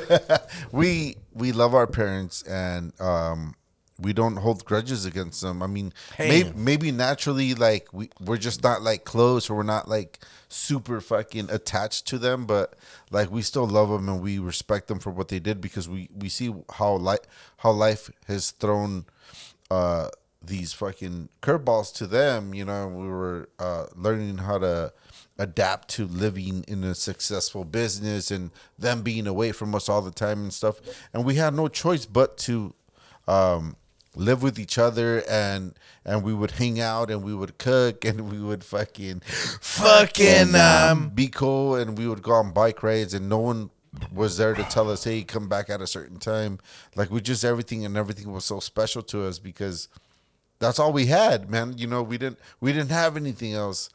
[0.72, 3.56] we we love our parents and um
[4.00, 5.64] we don't hold grudges against them.
[5.64, 9.88] I mean, maybe, maybe naturally, like we we're just not like close, or we're not
[9.88, 10.20] like
[10.50, 12.74] super fucking attached to them, but
[13.12, 16.10] like we still love them and we respect them for what they did because we
[16.16, 17.22] we see how life
[17.58, 19.06] how life has thrown
[19.72, 20.10] uh
[20.43, 22.54] these fucking curveballs to them.
[22.54, 24.93] You know, we were uh learning how to
[25.38, 30.12] adapt to living in a successful business and them being away from us all the
[30.12, 30.80] time and stuff
[31.14, 32.74] and we had no choice but to
[33.28, 33.76] um
[34.16, 35.74] live with each other and
[36.05, 41.09] and we would hang out and we would cook and we would fucking Fucking, um,
[41.09, 43.70] be cool and we would go on bike rides and no one
[44.13, 46.59] was there to tell us hey come back at a certain time.
[46.95, 49.88] Like we just everything and everything was so special to us because
[50.59, 51.78] that's all we had man.
[51.78, 53.89] You know we didn't we didn't have anything else.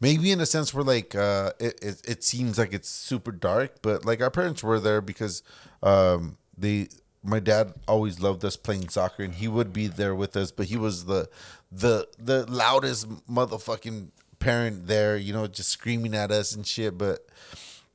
[0.00, 3.80] Maybe in a sense we're like uh it, it, it seems like it's super dark
[3.82, 5.42] but like our parents were there because
[5.82, 6.88] um they
[7.26, 10.66] my dad always loved us playing soccer and he would be there with us but
[10.66, 11.28] he was the
[11.70, 14.08] the the loudest motherfucking
[14.38, 16.96] parent there you know just screaming at us and shit.
[16.96, 17.26] But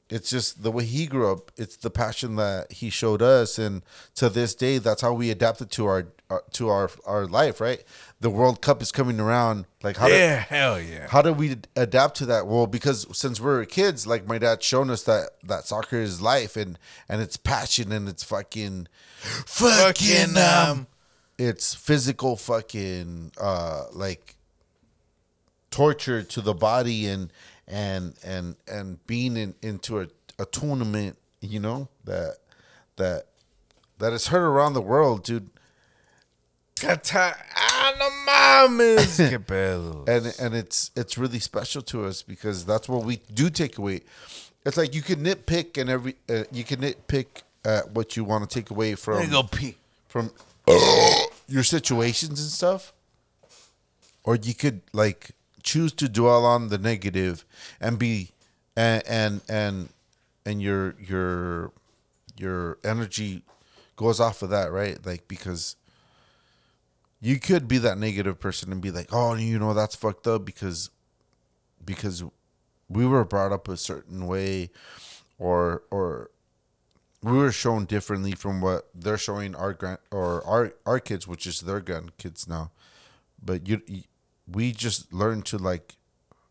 [0.09, 3.57] it's just the way he grew up it's the passion that he showed us.
[3.57, 3.83] And
[4.15, 7.83] to this day that's how we adapted to our, our to our our life right?
[8.19, 9.65] The world cup is coming around.
[9.81, 11.07] Like how yeah, did, hell yeah.
[11.07, 12.47] how do we adapt to that?
[12.47, 16.57] Well because since we're kids like my dad shown us that that soccer is life
[16.57, 16.77] and
[17.07, 18.87] and it's passion and it's fucking
[19.21, 20.87] fucking um
[21.37, 24.35] it's physical fucking uh like
[25.69, 27.31] torture to the body and
[27.67, 30.07] and and and being in, into a,
[30.39, 32.37] a tournament you know that
[32.97, 33.25] that
[33.99, 35.49] that is heard around the world dude
[36.81, 37.35] Qatar.
[37.99, 39.19] No mames,
[40.07, 44.01] and and it's it's really special to us because that's what we do take away.
[44.65, 48.49] It's like you can nitpick and every uh, you can nitpick at what you want
[48.49, 49.75] to take away from go pee.
[50.07, 50.31] from
[51.47, 52.93] your situations and stuff,
[54.23, 55.31] or you could like
[55.63, 57.45] choose to dwell on the negative
[57.79, 58.31] and be
[58.75, 59.89] and and and
[60.45, 61.71] and your your
[62.37, 63.43] your energy
[63.95, 65.05] goes off of that, right?
[65.05, 65.75] Like because
[67.21, 70.45] you could be that negative person and be like, "Oh, you know, that's fucked up
[70.45, 70.89] because
[71.85, 72.23] because
[72.89, 74.71] we were brought up a certain way
[75.37, 76.31] or or
[77.23, 81.45] we were shown differently from what they're showing our grand or our our kids, which
[81.45, 82.71] is their grandkids now.
[83.41, 84.03] But you, you
[84.47, 85.95] we just learned to like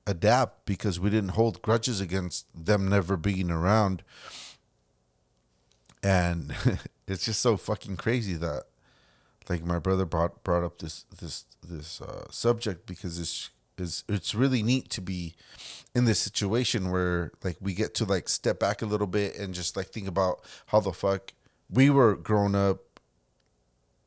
[0.07, 4.03] adapt because we didn't hold grudges against them never being around.
[6.03, 6.55] And
[7.09, 8.65] it's just so fucking crazy that
[9.49, 13.51] like my brother brought brought up this this this uh, subject because it's
[13.81, 15.35] is it's really neat to be
[15.95, 19.55] in this situation where like we get to like step back a little bit and
[19.55, 21.33] just like think about how the fuck
[21.69, 23.01] we were grown up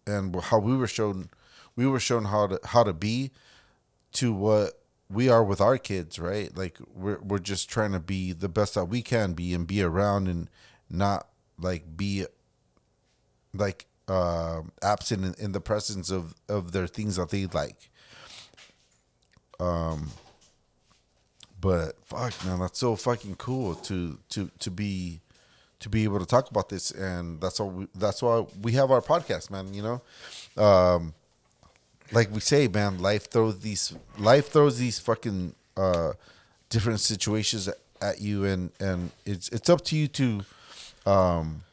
[0.08, 1.30] and how we were shown
[1.76, 3.32] we were shown how to how to be
[4.14, 6.56] to what we are with our kids right?
[6.56, 9.82] Like we're we're just trying to be the best that we can be and be
[9.82, 10.50] around and
[10.90, 11.28] not
[11.60, 12.26] like be
[13.54, 17.90] like uh, absent in, in the presence of of their things that they like
[19.64, 20.10] um
[21.62, 25.22] but fuck man that's so fucking cool to to to be
[25.84, 26.92] to be able to talk about this.
[26.92, 30.02] And that's all we, that's why we have our podcast man you know?
[30.64, 31.14] Um
[32.12, 36.14] like we say man life throws these life throws these fucking uh
[36.70, 37.70] different situations
[38.02, 38.46] at you.
[38.46, 40.42] And and it's it's up to you to
[41.06, 41.64] um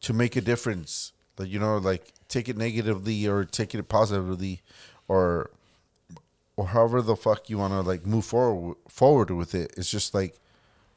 [0.00, 1.12] to make a difference.
[1.36, 4.62] That you know like take it negatively or take it positively
[5.08, 5.50] or
[6.60, 9.72] or however the fuck you want to like move forward forward with it.
[9.78, 10.34] It's just like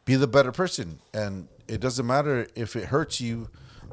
[0.03, 0.99] be the better person.
[1.14, 3.47] And it doesn't matter if it hurts you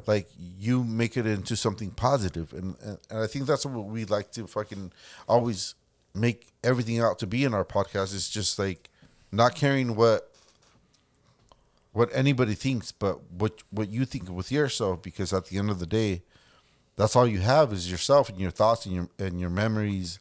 [0.05, 0.27] like
[0.59, 2.51] you make it into something positive.
[2.51, 4.91] And and, and i think that's what we like to fucking
[5.29, 5.75] always
[6.13, 8.89] make everything out to be in our podcast It's just like
[9.31, 10.29] not caring what
[11.93, 15.01] what anybody thinks, but what what you think with yourself.
[15.01, 16.21] Because at the end of the day,
[16.97, 20.19] that's all you have is yourself and your thoughts and your and your memories,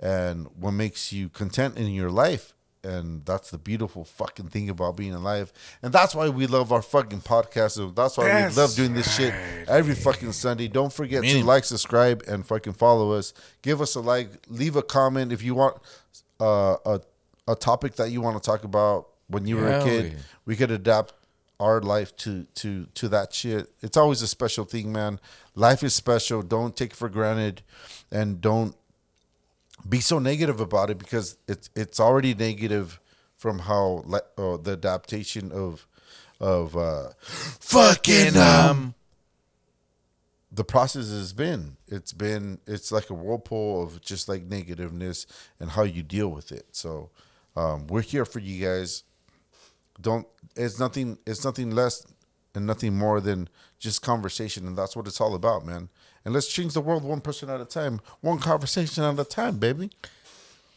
[0.00, 2.54] and what makes you content in your life.
[2.82, 5.52] And that's the beautiful fucking thing about being alive.
[5.82, 7.78] And that's why we love our fucking podcast.
[7.78, 9.34] And that's why That's we love doing this shit
[9.68, 10.66] every fucking Sunday.
[10.66, 13.34] Don't forget to like, subscribe, and fucking follow us.
[13.60, 14.30] Give us a like.
[14.48, 15.76] Leave a comment if you want
[16.40, 17.00] uh, a
[17.48, 20.70] a topic that you want to talk about when you were a kid we could
[20.70, 21.12] adapt
[21.58, 25.18] our life to to to that shit it's always a special thing man
[25.54, 27.62] life is special don't take it for granted
[28.10, 28.76] and don't
[29.88, 33.00] be so negative about it because it's it's already negative
[33.36, 35.86] from how le- uh, the adaptation of
[36.40, 38.94] of uh fucking um
[40.52, 41.76] the process has been.
[41.86, 45.26] It's been it's like a whirlpool of just like negativeness
[45.60, 46.66] and how you deal with it.
[46.72, 47.10] So
[47.56, 49.04] um we're here for you guys.
[50.00, 50.26] Don't
[50.56, 52.06] it's nothing it's nothing less
[52.54, 55.88] and nothing more than just conversation and that's what it's all about man
[56.24, 59.58] and let's change the world one person at a time one conversation at a time
[59.58, 59.90] baby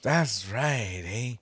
[0.03, 1.35] That's right, eh?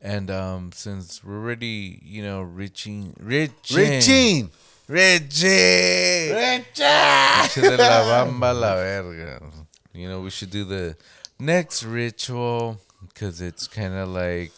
[0.00, 4.50] And um, since we're already, you know, reaching, reaching, reaching,
[4.86, 9.40] Richie, Richie, de la bamba la verga.
[9.92, 10.96] You know, we should do the
[11.40, 12.78] next ritual
[13.08, 14.52] because it's kind of like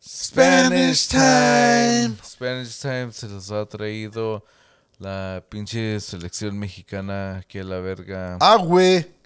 [0.00, 2.16] Spanish time.
[2.22, 4.40] Spanish time se les ha traído
[5.00, 8.36] la pinche selección mexicana que la verga.
[8.40, 9.18] ah güey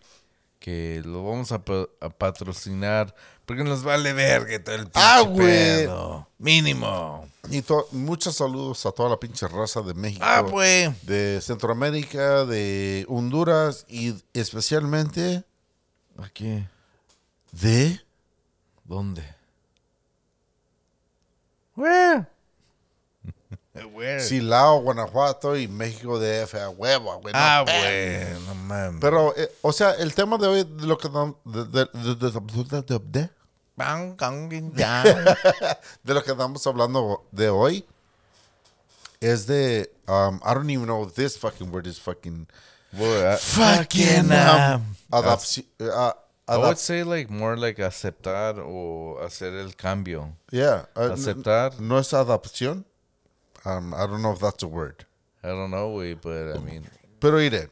[0.61, 3.14] que lo vamos a, pa- a patrocinar
[3.45, 5.47] porque nos vale verga todo el pinche Ah, güey.
[5.47, 6.27] pedo.
[6.39, 7.29] Mínimo.
[7.51, 7.62] y
[7.93, 10.91] muchos saludos a toda la pinche raza de México Ah, güey.
[11.03, 15.45] de Centroamérica de Honduras y especialmente
[16.16, 16.64] Aquí.
[17.53, 18.01] de
[18.85, 19.22] ¿Dónde?
[21.77, 22.27] Where?
[24.20, 27.33] Silao, Guanajuato y México DF a huevo, güey.
[27.33, 28.25] no Ah, güey.
[28.47, 29.01] No mames.
[29.01, 31.09] Pero, eh, o sea, el tema de hoy, de lo que
[31.45, 31.89] de, de,
[36.14, 37.85] lo que estamos hablando de hoy
[39.20, 42.47] es de, um, I don't even know this fucking word is fucking
[42.93, 46.12] Boy, I- fucking um, adopci- uh,
[46.47, 50.37] I would say like more like aceptar o hacer el cambio.
[50.53, 51.81] yeah, uh, Aceptar.
[51.81, 52.85] no es adopción.
[53.65, 55.07] Um, I don't know if that's a word.
[55.43, 56.85] I don't know, güey, but I mean,
[57.21, 57.71] Pero mire,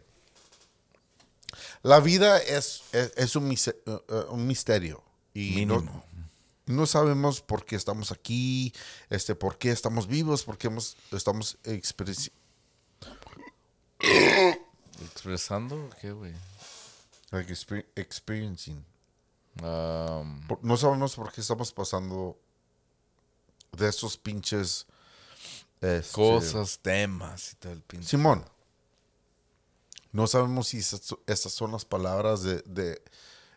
[1.83, 5.03] la vida es, es, es un, mise- eh, eh, un misterio.
[5.35, 6.05] Y no, Mínimo.
[6.67, 8.73] no sabemos por qué estamos aquí,
[9.11, 12.39] este, por qué estamos vivos, por qué hemos, estamos experienciando.
[15.03, 15.91] ¿Expresando?
[16.01, 16.33] ¿Qué, güey?
[17.31, 18.85] Like exper- experiencing.
[19.63, 22.39] Um, Por- No sabemos por qué estamos pasando
[23.73, 24.87] de esos pinches
[25.83, 28.09] este, cosas, temas y todo el pinche.
[28.09, 28.45] Simón.
[30.13, 33.03] No sabemos si estas son las palabras de, de,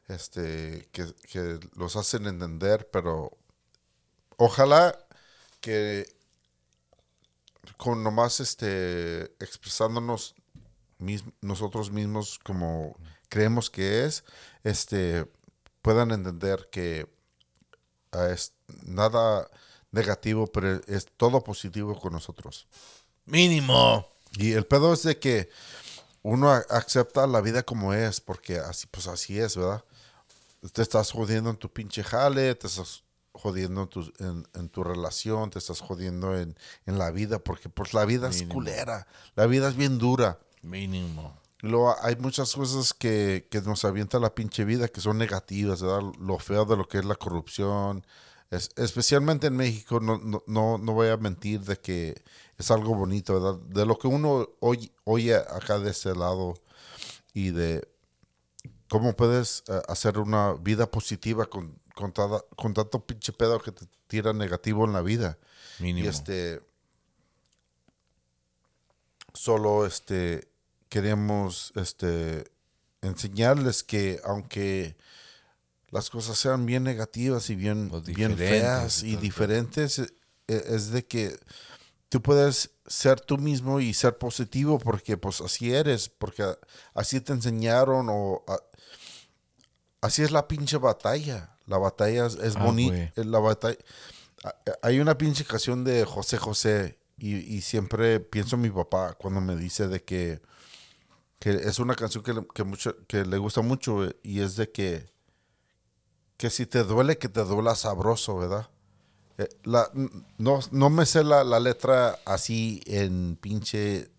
[0.07, 3.37] este que, que los hacen entender, pero
[4.37, 4.97] ojalá
[5.59, 6.05] que
[7.77, 10.35] con nomás este expresándonos
[10.97, 12.97] mis- nosotros mismos como
[13.29, 14.23] creemos que es,
[14.63, 15.29] este
[15.81, 17.07] puedan entender que
[18.31, 18.53] es
[18.85, 19.49] nada
[19.95, 22.67] negativo, pero es todo positivo con nosotros.
[23.25, 24.05] Mínimo.
[24.37, 25.49] Y el pedo es de que
[26.21, 29.83] uno acepta la vida como es, porque así, pues así es, ¿verdad?
[30.73, 34.83] Te estás jodiendo en tu pinche jale, te estás jodiendo en tu, en, en tu
[34.83, 39.45] relación, te estás jodiendo en, en la vida, porque pues la vida es culera, la
[39.45, 40.39] vida es bien dura.
[40.61, 41.39] Mínimo.
[41.59, 46.01] Luego hay muchas cosas que, que nos avienta la pinche vida que son negativas, ¿verdad?
[46.19, 48.05] Lo feo de lo que es la corrupción,
[48.51, 52.21] es- especialmente en México, no, no, no, no voy a mentir de que
[52.57, 53.59] es algo bonito, ¿verdad?
[53.67, 56.53] De lo que uno oye, oye acá de ese lado
[57.33, 57.87] y de
[58.89, 63.71] cómo puedes eh, hacer una vida positiva con, con, tada- con tanto pinche pedo que
[63.71, 65.37] te tira negativo en la vida.
[65.79, 66.05] Mínimo.
[66.05, 66.61] Y este.
[69.33, 70.47] Solo este.
[70.89, 72.45] Queremos este.
[73.01, 74.95] Enseñarles que aunque
[75.95, 80.09] las cosas sean bien negativas y bien, bien feas y diferentes, e-
[80.47, 81.35] e- es de que
[82.09, 86.43] tú puedes ser tú mismo y ser positivo porque pues así eres, porque
[86.93, 88.59] así te enseñaron o a-
[90.01, 91.57] así es la pinche batalla.
[91.65, 93.11] La batalla es, es Ah, bonita.
[93.15, 93.25] güey.
[93.27, 93.77] La batalla.
[94.43, 99.13] a- Hay una pinche canción de José José y, y siempre pienso en mi papá
[99.13, 100.41] cuando me dice de que,
[101.39, 104.55] que es una canción que, le- que, mucho, que le gusta mucho eh, y es
[104.57, 105.09] de que,
[106.37, 108.69] que si te duele, que te duela sabroso, ¿verdad?
[109.37, 109.89] Eh, la,
[110.37, 114.09] no, no me sé la, la letra así en pinche.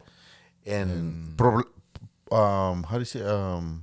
[0.65, 1.37] En.
[2.31, 3.83] um, how do you say, um,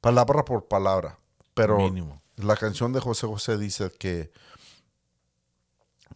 [0.00, 1.18] palabra por palabra.
[1.54, 2.20] Pero Mínimo.
[2.36, 4.30] la canción de José José dice que.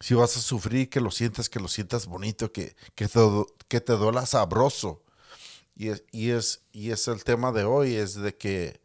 [0.00, 3.20] Si vas a sufrir, que lo sientas, que lo sientas bonito, que, que, te,
[3.66, 5.02] que te duela sabroso.
[5.74, 8.80] Y es, y, es, y es el tema de hoy, es de que,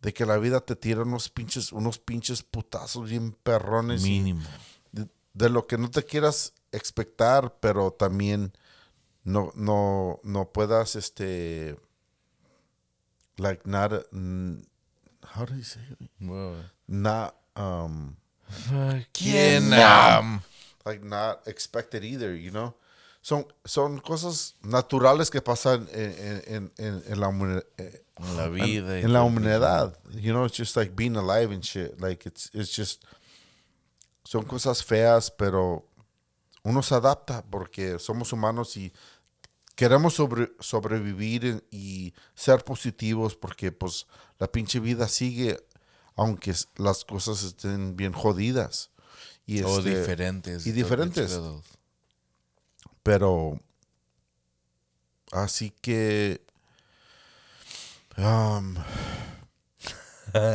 [0.00, 4.02] de que la vida te tira unos pinches, unos pinches putazos bien perrones.
[4.04, 4.48] y- Mínimo.
[4.92, 8.52] de, de lo que no te quieras expectar, pero también
[9.24, 11.76] no, no, no puedas, este,
[13.36, 14.62] like, not, mm,
[15.34, 16.10] how do you say it?
[16.86, 18.16] Not, um,
[19.12, 19.72] ¿Quién?
[19.72, 20.42] am?
[20.84, 22.74] like, not expected either, you know?
[23.28, 27.28] Son, son cosas naturales que pasan en, en, en, en- la
[28.36, 28.98] la vida.
[28.98, 32.00] y En la humanidad, you know, it's just like being alive and shit.
[32.00, 33.04] Like it's it's just
[34.24, 35.84] son cosas feas, pero
[36.64, 38.92] uno se adapta porque somos humanos y
[39.74, 44.06] queremos sobre- sobrevivir y ser positivos porque pues
[44.38, 45.62] la pinche vida sigue
[46.16, 48.90] aunque las cosas estén bien jodidas.
[49.46, 50.66] Y O este, diferentes.
[50.66, 51.38] y diferentes.
[53.08, 53.58] Pero
[55.32, 56.42] así que
[58.18, 58.74] um,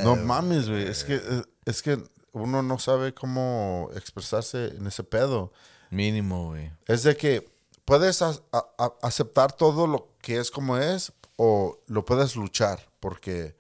[0.04, 0.84] no mames, güey.
[0.88, 1.98] Es que eh, es que
[2.32, 5.52] uno no sabe cómo expresarse en ese pedo.
[5.90, 6.72] Mínimo, güey.
[6.86, 7.44] Es de que
[7.86, 12.88] puedes a- a- a- aceptar todo lo que es como es o lo puedes luchar
[13.00, 13.56] porque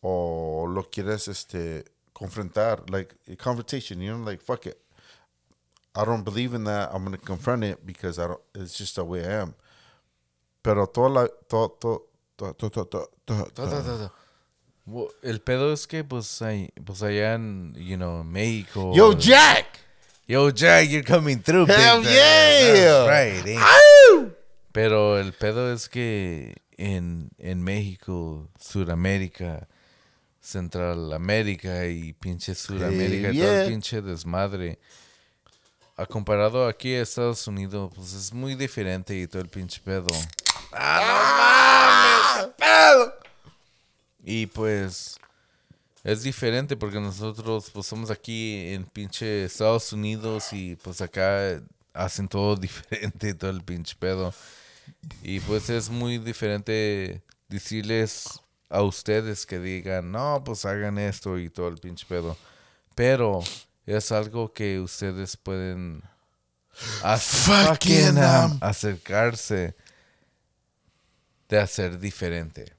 [0.00, 4.76] o lo quieres este confrontar like a confrontation you know like fuck it
[5.96, 9.04] I don't believe in that I'm gonna confront it because I don't it's just the
[9.04, 9.54] way I am
[10.62, 12.02] pero toda la todo todo
[12.36, 14.12] todo todo todo, todo- Todo, todo, todo.
[14.86, 18.92] Wo- El pedo es que, pues, ahí- pues allá en, you know, México.
[18.94, 19.80] Yo Jack
[20.28, 21.66] Yo, Jack, you're coming through.
[21.68, 23.04] Hell yeah.
[23.06, 24.30] That's right, eh.
[24.72, 29.66] Pero el pedo es que en, en México, Sudamérica,
[30.40, 33.62] Central América y pinche todo yeah.
[33.62, 34.78] el pinche desmadre.
[35.98, 40.06] A comparado aquí a Estados Unidos, pues es muy diferente y todo el pinche pedo.
[44.22, 45.18] Y pues
[46.04, 51.62] es diferente porque nosotros pues somos aquí en pinche Estados Unidos y pues acá
[51.94, 54.34] hacen todo diferente, todo el pinche pedo.
[55.22, 61.48] Y pues es muy diferente decirles a ustedes que digan, no, pues hagan esto y
[61.48, 62.36] todo el pinche pedo.
[62.94, 63.40] Pero
[63.86, 66.02] es algo que ustedes pueden
[66.72, 68.18] Fucking,
[68.60, 69.76] acercarse
[71.48, 72.74] de hacer diferente.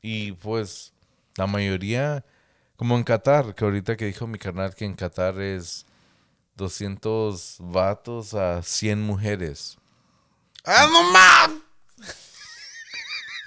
[0.00, 0.92] Y pues
[1.36, 2.24] la mayoría,
[2.76, 5.86] como en Qatar, que ahorita que dijo mi carnal que en Qatar es
[6.56, 9.78] 200 vatos a 100 mujeres.
[10.64, 11.62] ¡Ah, no mames!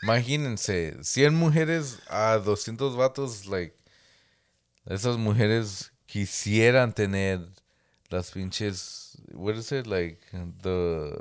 [0.04, 3.76] Imagínense, 100 mujeres a 200 vatos, like,
[4.86, 7.42] esas mujeres quisieran tener
[8.10, 10.18] las pinches, what is it, like,
[10.62, 11.12] the,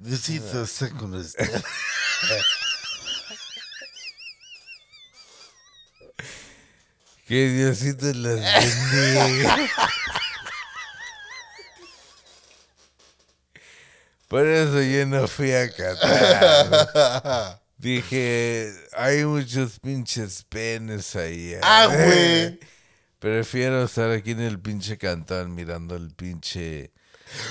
[0.00, 1.62] This is the second step.
[7.28, 9.68] que Diosito las bendiga.
[14.28, 17.60] Por eso yo no fui a Qatar.
[17.76, 21.60] Dije, hay muchos pinches penes allá.
[21.62, 22.58] Ah, güey.
[23.18, 26.92] Prefiero estar aquí en el pinche cantón mirando el pinche.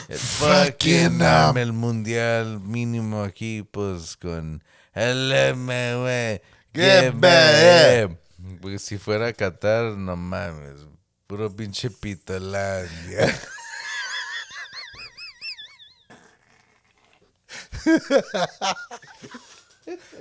[0.07, 4.63] El Fucking, fucking, um, el mundial mínimo aquí, pues con
[4.93, 6.41] güey.
[6.73, 8.17] Get back.
[8.61, 10.81] Porque si fuera a Qatar, no mames.
[11.27, 13.35] Puro pinche pitolandia.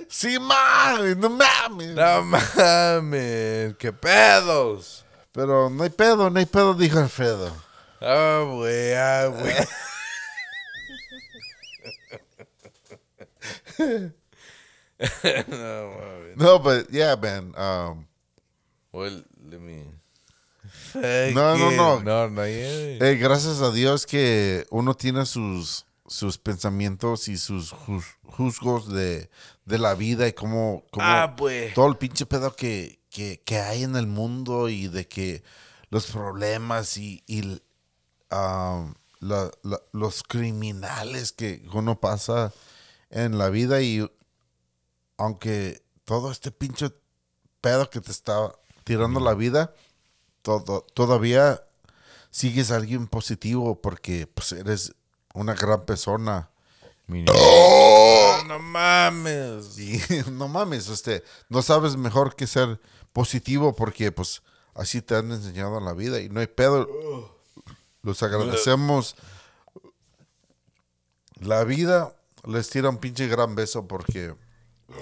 [0.07, 1.95] Sí, mames, no mames.
[1.95, 3.75] no mames.
[3.77, 5.04] ¿Qué pedos?
[5.35, 7.51] Pero no hay pedo, no hay pedo, dijo Alfredo.
[8.01, 9.53] Ah, güey, ah, güey.
[15.47, 16.37] no mames.
[16.37, 17.53] No, but yeah, man.
[17.57, 18.07] Um,
[18.91, 19.83] Well, let me.
[20.93, 21.99] No, no, no.
[21.99, 22.97] No, no, yeah.
[23.05, 29.29] eh, gracias a Dios que uno tiene sus, sus pensamientos y sus juz- juzgos de,
[29.65, 31.73] de la vida y cómo, cómo Ah, güey.
[31.73, 35.41] todo el pinche pedo que, que, que hay en el mundo y de que
[35.89, 37.41] los problemas y, y
[38.31, 42.51] um, la- la- los criminales que uno pasa
[43.09, 44.05] en la vida y
[45.17, 46.91] aunque todo este pinche
[47.61, 48.51] pedo que te está
[48.83, 49.73] tirando la vida,
[50.41, 51.63] todo, todavía
[52.31, 54.93] sigues alguien positivo porque pues eres
[55.33, 56.49] una gran persona.
[57.33, 59.79] Ah, no mames.
[59.79, 60.01] Y
[60.31, 62.79] no mames, este, no sabes mejor que ser
[63.15, 64.43] positivo porque pues
[64.73, 66.85] así te han enseñado en la vida y no hay pedo.
[68.03, 69.15] Los agradecemos.
[71.39, 72.13] La vida
[72.43, 74.35] les tira un pinche gran beso porque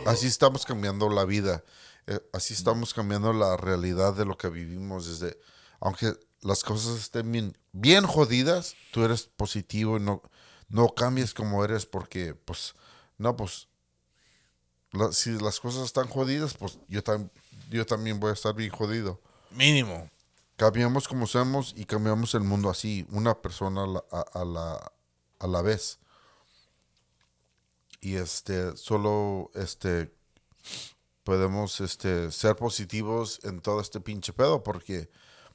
[0.06, 1.64] así estamos cambiando la vida.
[2.06, 5.40] Eh, así estamos cambiando la realidad de lo que vivimos desde
[5.80, 10.22] aunque las cosas estén bien, bien jodidas, tú eres positivo y no,
[10.70, 12.74] no cambies como eres porque pues
[13.18, 13.68] no pues
[15.12, 17.30] si las cosas están jodidas, pues yo, tam-
[17.74, 19.20] yo también voy a estar bien jodido.
[19.52, 20.10] Mínimo.
[20.56, 24.92] Cambiamos como somos y cambiamos el mundo así, una persona a la, a- a la,
[25.40, 26.00] a la vez.
[28.02, 30.14] Y este, solo este,
[31.24, 35.10] podemos este, ser positivos en todo este pinche pedo, porque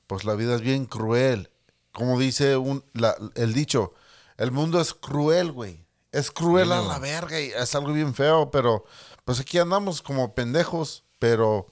[0.06, 1.50] pues la vida es bien cruel.
[1.92, 3.92] Como dice un, la- el dicho,
[4.36, 5.84] el mundo es cruel, güey.
[6.10, 8.84] Es cruel a la verga y es algo bien feo, pero
[9.26, 11.70] pues aquí andamos como pendejos, pero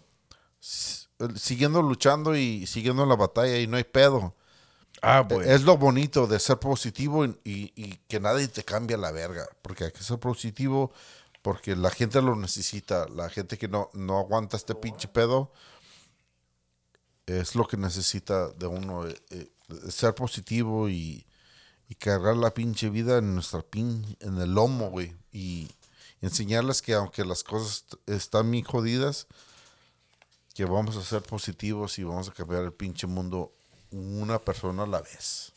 [1.37, 4.35] siguiendo luchando y siguiendo la batalla y no hay pedo.
[5.03, 5.49] Ah, güey.
[5.49, 9.47] Es lo bonito de ser positivo y, y- y que nadie te cambie la verga.
[9.63, 10.93] Porque hay que ser positivo
[11.43, 13.07] porque la gente lo necesita.
[13.09, 15.53] La gente que no, no aguanta este pinche pedo
[17.27, 19.07] es lo que necesita de uno.
[19.07, 19.51] eh, eh,
[19.91, 21.27] ser positivo y,
[21.89, 25.15] y cargar la pinche vida en nuestra pin, en el lomo, güey.
[25.33, 25.69] Y
[26.21, 29.27] enseñarles que aunque las cosas están bien jodidas,
[30.57, 33.53] que vamos a ser positivos y vamos a cambiar el pinche mundo
[33.91, 35.53] una persona a la vez.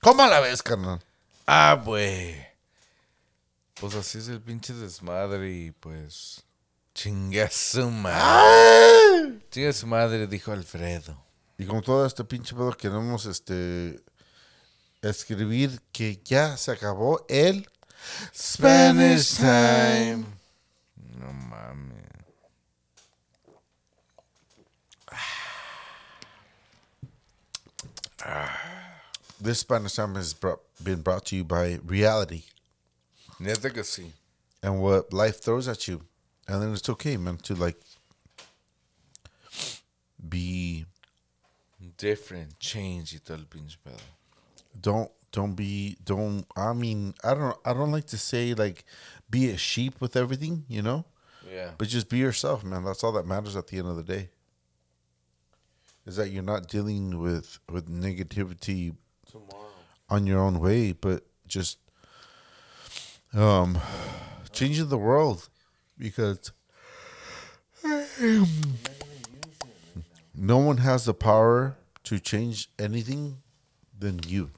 [0.00, 0.98] ¿Cómo a la vez, carnal?
[1.46, 2.42] Ah, güey.
[3.74, 6.42] Pues así es el pinche desmadre y pues.
[6.94, 9.40] Chingue a su madre.
[9.50, 11.22] Chingue a su madre, dijo Alfredo.
[11.58, 14.02] Y con todo este pinche pedo queremos este
[15.02, 17.68] escribir que ya se acabó el
[18.34, 20.24] Spanish time.
[21.18, 22.03] No mames.
[29.40, 32.44] This Spanish time has brought, been brought to you by reality
[33.38, 33.70] Neta
[34.62, 36.00] and what life throws at you.
[36.48, 37.80] And then it's okay, man, to like
[40.26, 40.86] be
[41.96, 44.00] Different, change it el pinche pedo.
[44.80, 48.84] don't don't be don't I mean I don't I don't like to say like
[49.28, 51.04] be a sheep with everything, you know?
[51.50, 51.70] Yeah.
[51.76, 52.84] But just be yourself, man.
[52.84, 54.30] That's all that matters at the end of the day.
[56.06, 58.94] Is that you're not dealing with with negativity
[59.30, 59.68] Tomorrow.
[60.10, 61.78] on your own way, but just
[63.32, 63.78] um
[64.52, 65.48] changing the world
[65.98, 66.52] because
[70.34, 73.38] no one has the power to change anything
[73.98, 74.50] than you.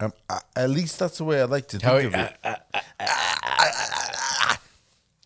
[0.00, 2.36] Um, I, at least that's the way I like to think How, of it.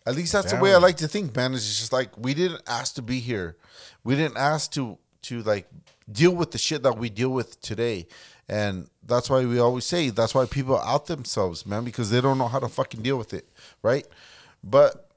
[0.05, 1.53] At least that's the way I like to think, man.
[1.53, 3.55] It's just like we didn't ask to be here.
[4.03, 5.67] We didn't ask to to like
[6.11, 8.07] deal with the shit that we deal with today.
[8.49, 12.37] And that's why we always say that's why people out themselves, man, because they don't
[12.37, 13.47] know how to fucking deal with it,
[13.81, 14.05] right?
[14.61, 15.09] But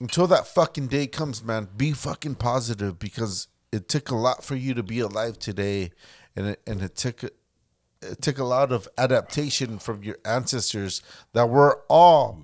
[0.00, 4.54] until that fucking day comes, man, be fucking positive because it took a lot for
[4.54, 5.92] you to be alive today,
[6.36, 11.02] and it and it took it took a lot of adaptation from your ancestors
[11.32, 12.42] that were all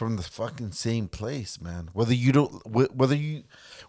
[0.00, 1.90] from the fucking same place, man.
[1.92, 3.42] Whether you don't, whether you,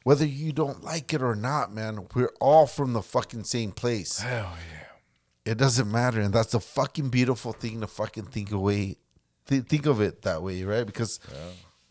[0.04, 4.20] whether you don't like it or not, man, we're all from the fucking same place.
[4.20, 5.52] Hell yeah.
[5.54, 8.98] It doesn't matter, and that's a fucking beautiful thing to fucking think away,
[9.48, 10.86] th- think of it that way, right?
[10.86, 11.22] Because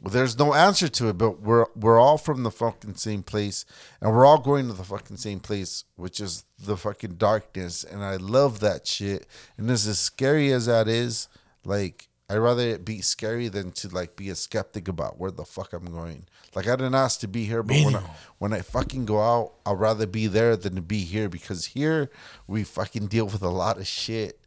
[0.05, 3.65] there's no answer to it, but we're we're all from the fucking same place,
[4.03, 7.85] and we're all going to the fucking same place, which is the fucking darkness.
[7.85, 9.27] And I love that shit.
[9.57, 11.27] And as as scary as that is,
[11.65, 15.45] like I'd rather it be scary than to like be a skeptic about where the
[15.45, 16.27] fuck I'm going.
[16.55, 18.03] Like I didn't ask to be here, but when I,
[18.39, 22.09] when I fucking go out, I'd rather be there than to be here because here
[22.47, 24.39] we fucking deal with a lot of shit,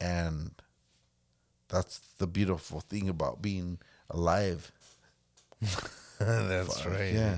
[0.00, 0.52] and
[1.68, 4.72] that's the beautiful thing about being alive.
[6.18, 7.12] That's right.
[7.12, 7.36] Yeah.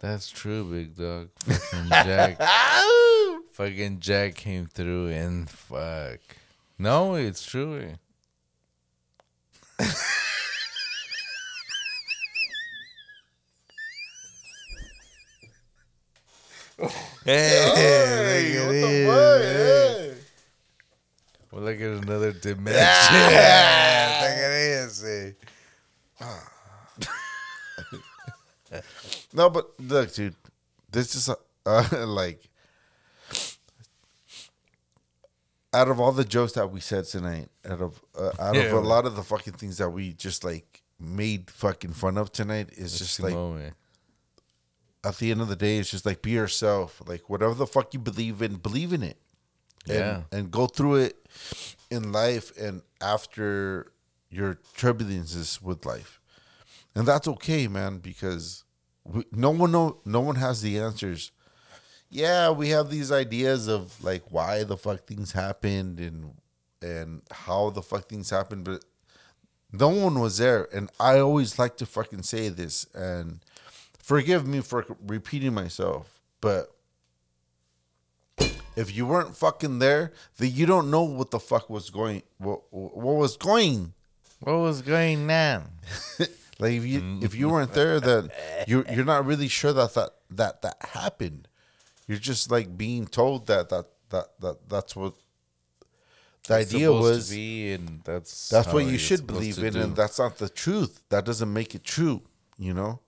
[0.00, 1.28] That's true, big dog.
[1.38, 2.40] Fucking Jack.
[3.52, 6.18] fucking Jack came through and fuck.
[6.80, 7.98] No, it's true.
[17.24, 20.16] hey, look at it.
[21.52, 22.72] Look at another dimension.
[22.72, 25.04] look at this.
[25.04, 25.32] eh.
[29.32, 30.34] No, but look, dude,
[30.90, 31.28] this is
[31.66, 32.48] uh, like
[35.72, 38.72] out of all the jokes that we said tonight, out of uh, out of Yeah.
[38.72, 42.70] a lot of the fucking things that we just like made fucking fun of tonight,
[42.72, 43.74] is just like moment.
[45.04, 47.00] at the end of the day, it's just like be yourself.
[47.06, 49.18] Like whatever the fuck you believe in, believe in it.
[49.86, 50.22] And, Yeah.
[50.32, 51.26] And go through it
[51.90, 53.92] in life and after
[54.28, 56.20] your turbulences with life.
[56.94, 58.64] And that's okay, man, because
[59.04, 61.30] we, no one know no one has the answers.
[62.10, 66.34] Yeah, we have these ideas of like why the fuck things happened and
[66.82, 68.84] and how the fuck things happened, but
[69.72, 70.68] no one was there.
[70.74, 73.40] And I always like to fucking say this, and
[73.98, 76.74] forgive me for repeating myself, but
[78.76, 82.62] if you weren't fucking there, then you don't know what the fuck was going, what
[82.70, 83.94] what was going.
[84.40, 85.70] What was going on?
[86.60, 88.30] Like if you if you weren't there, then
[88.66, 91.48] you're you're not really sure that that that that happened.
[92.10, 95.14] You're just like being told that that that that that's what
[96.48, 97.30] the idea was.
[97.30, 99.80] and that's that's what you should believe in, do.
[99.80, 101.04] and that's not the truth.
[101.10, 102.22] That doesn't make it true.
[102.58, 102.98] You know,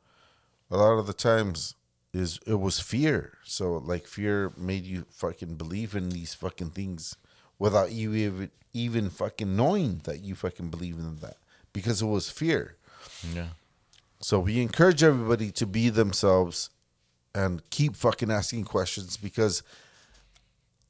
[0.70, 1.74] a lot of the times
[2.12, 3.38] is it was fear.
[3.42, 7.16] So like fear made you fucking believe in these fucking things
[7.58, 11.38] without you even even fucking knowing that you fucking believe in that
[11.72, 12.76] because it was fear.
[13.34, 13.48] yeah.
[14.20, 16.70] So we encourage everybody to be themselves
[17.34, 19.62] and keep fucking asking questions because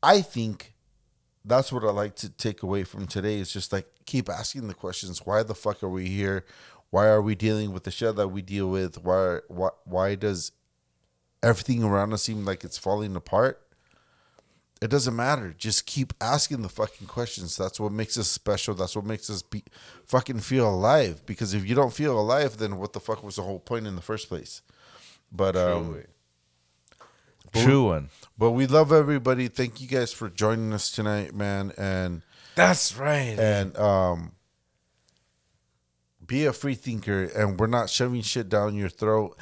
[0.02, 0.74] I think
[1.44, 4.74] that's what I like to take away from today is just like keep asking the
[4.74, 5.24] questions.
[5.24, 6.44] Why the fuck are we here?
[6.90, 9.02] Why are we dealing with the shit that we deal with?
[9.02, 10.52] Why why why does
[11.42, 13.60] everything around us seem like it's falling apart?
[14.80, 15.54] It doesn't matter.
[15.56, 17.56] Just keep asking the fucking questions.
[17.56, 18.74] That's what makes us special.
[18.74, 19.62] That's what makes us be
[20.04, 21.24] fucking feel alive.
[21.24, 23.94] Because if you don't feel alive, then what the fuck was the whole point in
[23.94, 24.60] the first place?
[25.30, 26.02] But um,
[27.54, 28.08] True one.
[28.38, 29.48] but we love everybody.
[29.48, 31.72] Thank you guys for joining us tonight, man.
[31.76, 32.22] And
[32.54, 33.38] That's right.
[33.38, 34.32] and um,
[36.26, 37.24] be a free thinker.
[37.24, 39.36] And we're not shoving shit down your throat.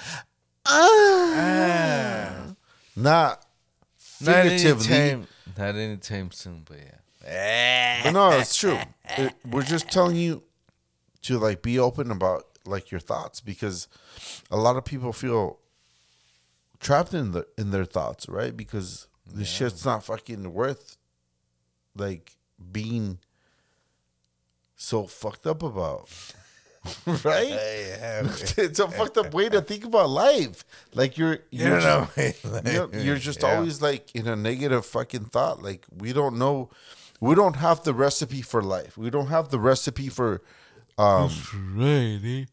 [0.66, 2.54] Ah,
[2.96, 3.44] not
[4.20, 4.94] not figuratively.
[4.94, 5.26] anytime,
[5.56, 8.02] not anytime soon, but yeah.
[8.04, 8.78] But no, it's true.
[9.16, 10.42] It, we're just telling you
[11.22, 13.88] to like be open about like your thoughts because
[14.50, 15.59] a lot of people feel
[16.80, 18.56] trapped in the in their thoughts, right?
[18.56, 20.96] Because the shit's not fucking worth
[21.94, 22.36] like
[22.72, 23.18] being
[24.76, 26.08] so fucked up about?
[27.24, 27.48] right?
[27.48, 28.22] Yeah,
[28.56, 30.64] it's a fucked up way to think about life.
[30.94, 32.08] Like you're you you're know,
[32.64, 33.56] you're, you're just Yeah.
[33.56, 35.62] always like in a negative fucking thought.
[35.62, 36.70] Like we don't know,
[37.20, 38.96] we don't have the recipe for life.
[38.96, 40.40] We don't have the recipe for,
[40.96, 41.30] um,
[41.76, 42.46] right.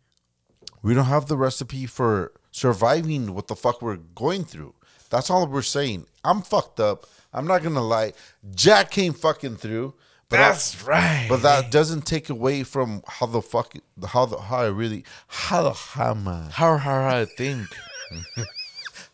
[0.83, 4.73] we don't have the recipe for surviving what the fuck we're going through.
[5.11, 6.07] That's all we're saying.
[6.23, 7.05] I'm fucked up.
[7.31, 8.13] I'm not gonna lie.
[8.55, 9.93] Jack came fucking through.
[10.29, 11.27] But I- That's right.
[11.29, 13.73] but that doesn't take away from how the fuck
[14.07, 16.49] how the how I really how the how I?
[16.51, 17.67] how how I think.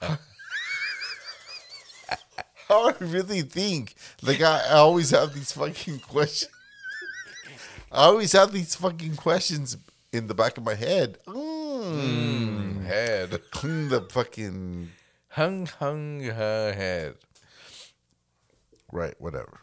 [2.70, 3.96] how I really think.
[4.22, 6.50] Like I, I always have these fucking questions.
[7.92, 9.78] I always have these fucking questions
[10.12, 11.18] in the back of my head.
[11.28, 11.63] Mm.
[11.74, 14.92] Head The fucking
[15.30, 17.16] hung hung her head.
[18.92, 19.60] right, whatever.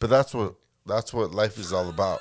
[0.00, 0.56] But that's what
[0.86, 2.20] that's what life is all about.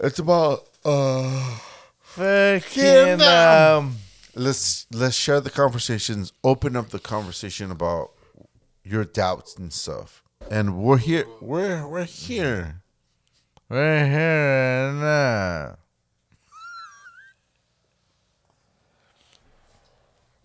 [0.00, 1.58] It's about uh
[2.00, 3.96] Fucking um.
[4.36, 8.12] let's let's share the conversations, open up the conversation about
[8.84, 10.22] your doubts and stuff.
[10.48, 12.82] And we're here we're we're here.
[13.68, 15.78] We're here now.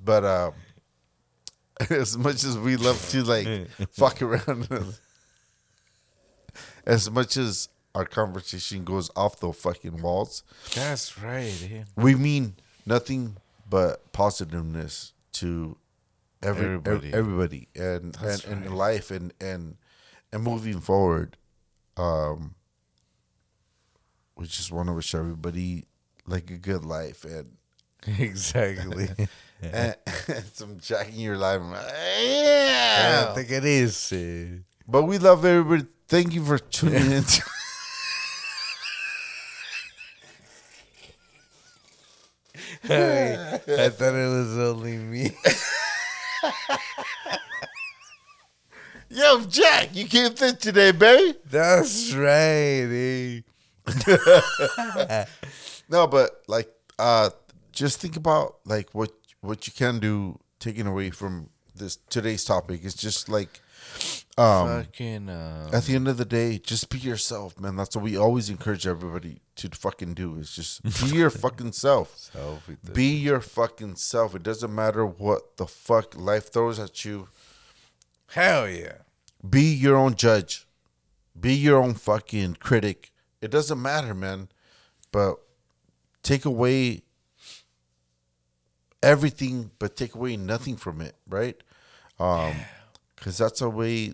[0.10, 0.54] But um,
[1.92, 4.68] as much as we love to like fuck around,
[6.88, 10.42] as much as our conversation goes off the fucking walls,
[10.74, 11.54] That's right.
[11.72, 11.84] eh?
[11.96, 12.56] we mean
[12.88, 13.38] nothing
[13.70, 15.78] but positiveness to
[16.42, 17.14] every Everybody.
[17.14, 19.78] everybody, and That's and, and in life and and
[20.34, 21.38] and moving forward.
[21.98, 22.56] Um,
[24.36, 25.86] we just want to wish everybody
[26.26, 27.58] like a good life and
[28.18, 29.10] Exactly.
[29.62, 29.96] And,
[30.28, 31.62] and some Jack in your life.
[31.62, 33.26] I Yeah.
[33.26, 34.12] don't think it is.
[34.14, 34.60] eh.
[34.88, 35.86] But we love everybody.
[36.08, 37.24] Thank you for tuning in.
[37.34, 37.44] to-
[42.84, 45.32] I, I thought it was only me.
[49.10, 51.36] Yo, Jack, you came through today, baby.
[51.50, 52.88] That's right.
[52.88, 53.42] Eh?
[55.90, 56.70] No, but like,
[57.00, 57.30] uh,
[57.72, 59.12] just think about like what
[59.42, 60.40] what you can do.
[60.60, 63.62] Taking away from this today's topic is just like,
[64.38, 67.76] um, Fucking um, at the end of the day, just be yourself, man.
[67.78, 70.36] That's what we always encourage everybody to fucking do.
[70.36, 72.30] Is just be your fucking self.
[72.84, 72.94] thing.
[72.94, 74.36] Be your fucking self.
[74.36, 77.30] It doesn't matter what the fuck life throws at you.
[78.28, 78.98] Hell yeah.
[79.48, 80.68] Be your own judge.
[81.40, 83.12] Be your own fucking critic.
[83.42, 84.50] It doesn't matter, man.
[85.12, 85.36] But
[86.22, 87.04] take away
[89.04, 91.56] everything, but take away nothing from it, right?
[92.20, 92.54] Um,
[93.16, 94.14] because that's a way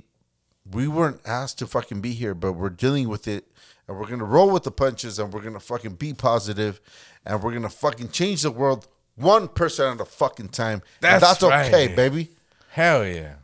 [0.69, 3.45] we weren't asked to fucking be here, but we're dealing with it,
[3.87, 6.81] and we're gonna roll with the punches, and we're gonna fucking be positive,
[7.25, 10.81] and we're gonna fucking change the world one person at a fucking time.
[11.01, 12.29] And That's that's okay, baby.
[12.69, 13.35] Hell yeah.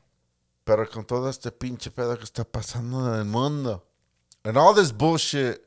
[0.65, 3.84] Pero con todo este pinche pedo que está pasando en el mundo.
[4.43, 5.65] And all this bullshit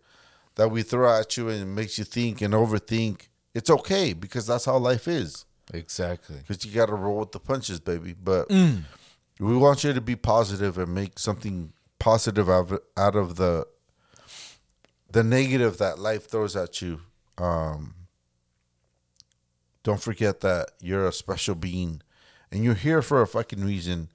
[0.57, 4.67] that we throw at you and makes you think and overthink, it's okay because that's
[4.67, 5.45] how life is.
[5.73, 6.37] Exactly.
[6.37, 8.15] Because you got to roll with the punches, baby.
[8.15, 13.37] But we want you to be positive and make something positive out of, out of
[13.37, 13.67] the
[15.11, 17.01] the negative that life throws at you.
[17.39, 17.95] Um,
[19.85, 22.03] don't forget that you're a special being,
[22.51, 24.11] and you're here for a fucking reason.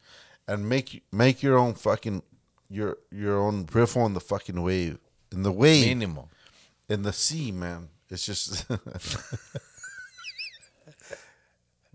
[0.48, 2.24] And make make your own fucking
[2.70, 4.98] your your own riff on the fucking wave.
[5.32, 6.28] In the wave, Mínimo.
[6.90, 7.90] in the sea, man.
[8.10, 8.66] It's just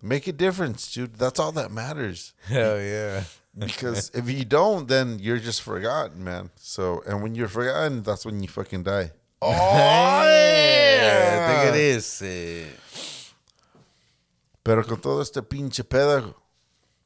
[0.04, 1.16] make a difference, dude.
[1.16, 2.32] That's all that matters.
[2.46, 3.24] Hell yeah.
[3.56, 6.50] Because if you don't, then you're just forgotten, man.
[6.56, 9.12] So, and when you're forgotten, that's when you fucking die.
[9.40, 9.50] Oh
[10.24, 11.46] yeah.
[11.48, 12.22] I think it is.
[12.22, 12.64] eh.
[14.64, 16.34] Pero con todo este pinche pedo,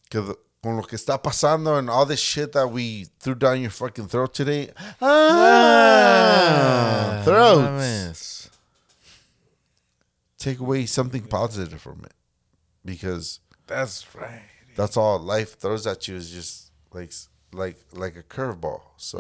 [0.08, 3.60] que the- con lo que está pasando and all this shit that we threw down
[3.60, 4.70] your fucking throat today,
[5.00, 7.68] ah, throats.
[7.68, 8.48] Mames.
[10.38, 12.12] Take away something positive from it,
[12.88, 14.40] because That's right.
[14.74, 17.12] that's all life throws at you is just like
[17.52, 18.80] like like a curveball.
[18.96, 19.18] So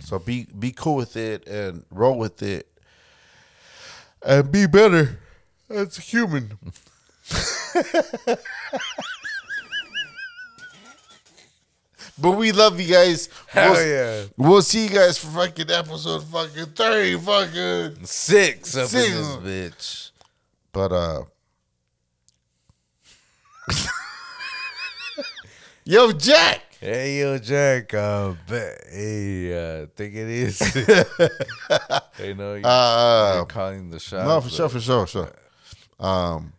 [0.00, 2.68] so be be cool with it and roll with it
[4.24, 5.18] and be better
[5.70, 6.58] as a human.
[12.18, 13.28] but we love you guys.
[13.48, 14.24] Hell we'll, yeah.
[14.36, 18.92] we'll see you guys for fucking episode fucking 30 fucking Six Six.
[18.92, 20.10] this bitch.
[20.72, 21.22] But uh
[25.84, 26.60] Yo, Jack!
[26.80, 27.94] Hey, yo, Jack.
[27.94, 30.58] Uh, hey, uh, think it is.
[32.18, 34.26] they know you, Uh, you're calling the shots.
[34.26, 35.30] no, for sure, for sure, sure.
[36.00, 36.52] Um,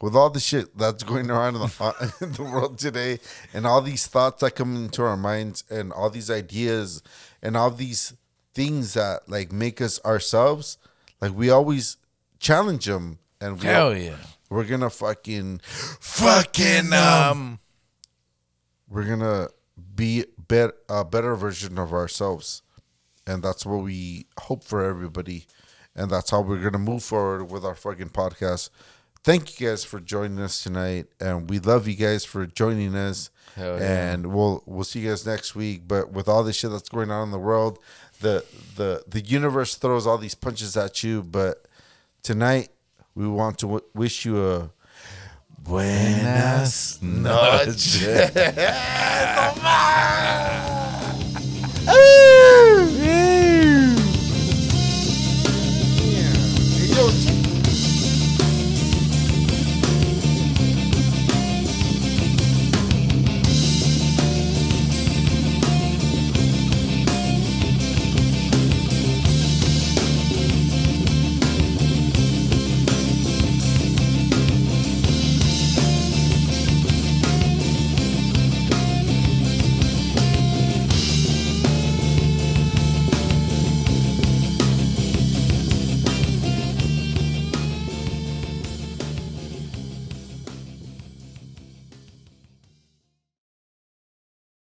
[0.00, 3.18] with all the shit that's going around in the, uh, in the world today,
[3.52, 7.02] and all these thoughts that come into our minds, and all these ideas,
[7.42, 8.14] and all these
[8.54, 10.78] things that like make us ourselves,
[11.20, 11.98] like we always
[12.38, 14.16] challenge them, and we Hell yeah.
[14.52, 17.58] We're gonna fucking fucking um
[18.88, 19.48] we're gonna
[19.94, 22.62] be bet a better version of ourselves.
[23.26, 25.46] And that's what we hope for everybody.
[25.94, 28.70] And that's how we're gonna move forward with our fucking podcast.
[29.24, 31.06] Thank you guys for joining us tonight.
[31.20, 33.30] And we love you guys for joining us.
[33.56, 33.76] Yeah.
[33.76, 35.82] and we'll we'll see you guys next week.
[35.86, 37.78] But with all this shit that's going on in the world
[38.22, 38.44] the
[38.76, 41.22] the the universe throws all these punches at you.
[41.22, 41.66] But
[42.22, 42.70] tonight
[43.14, 44.70] we want to w- wish you a
[45.58, 48.02] buenas noches.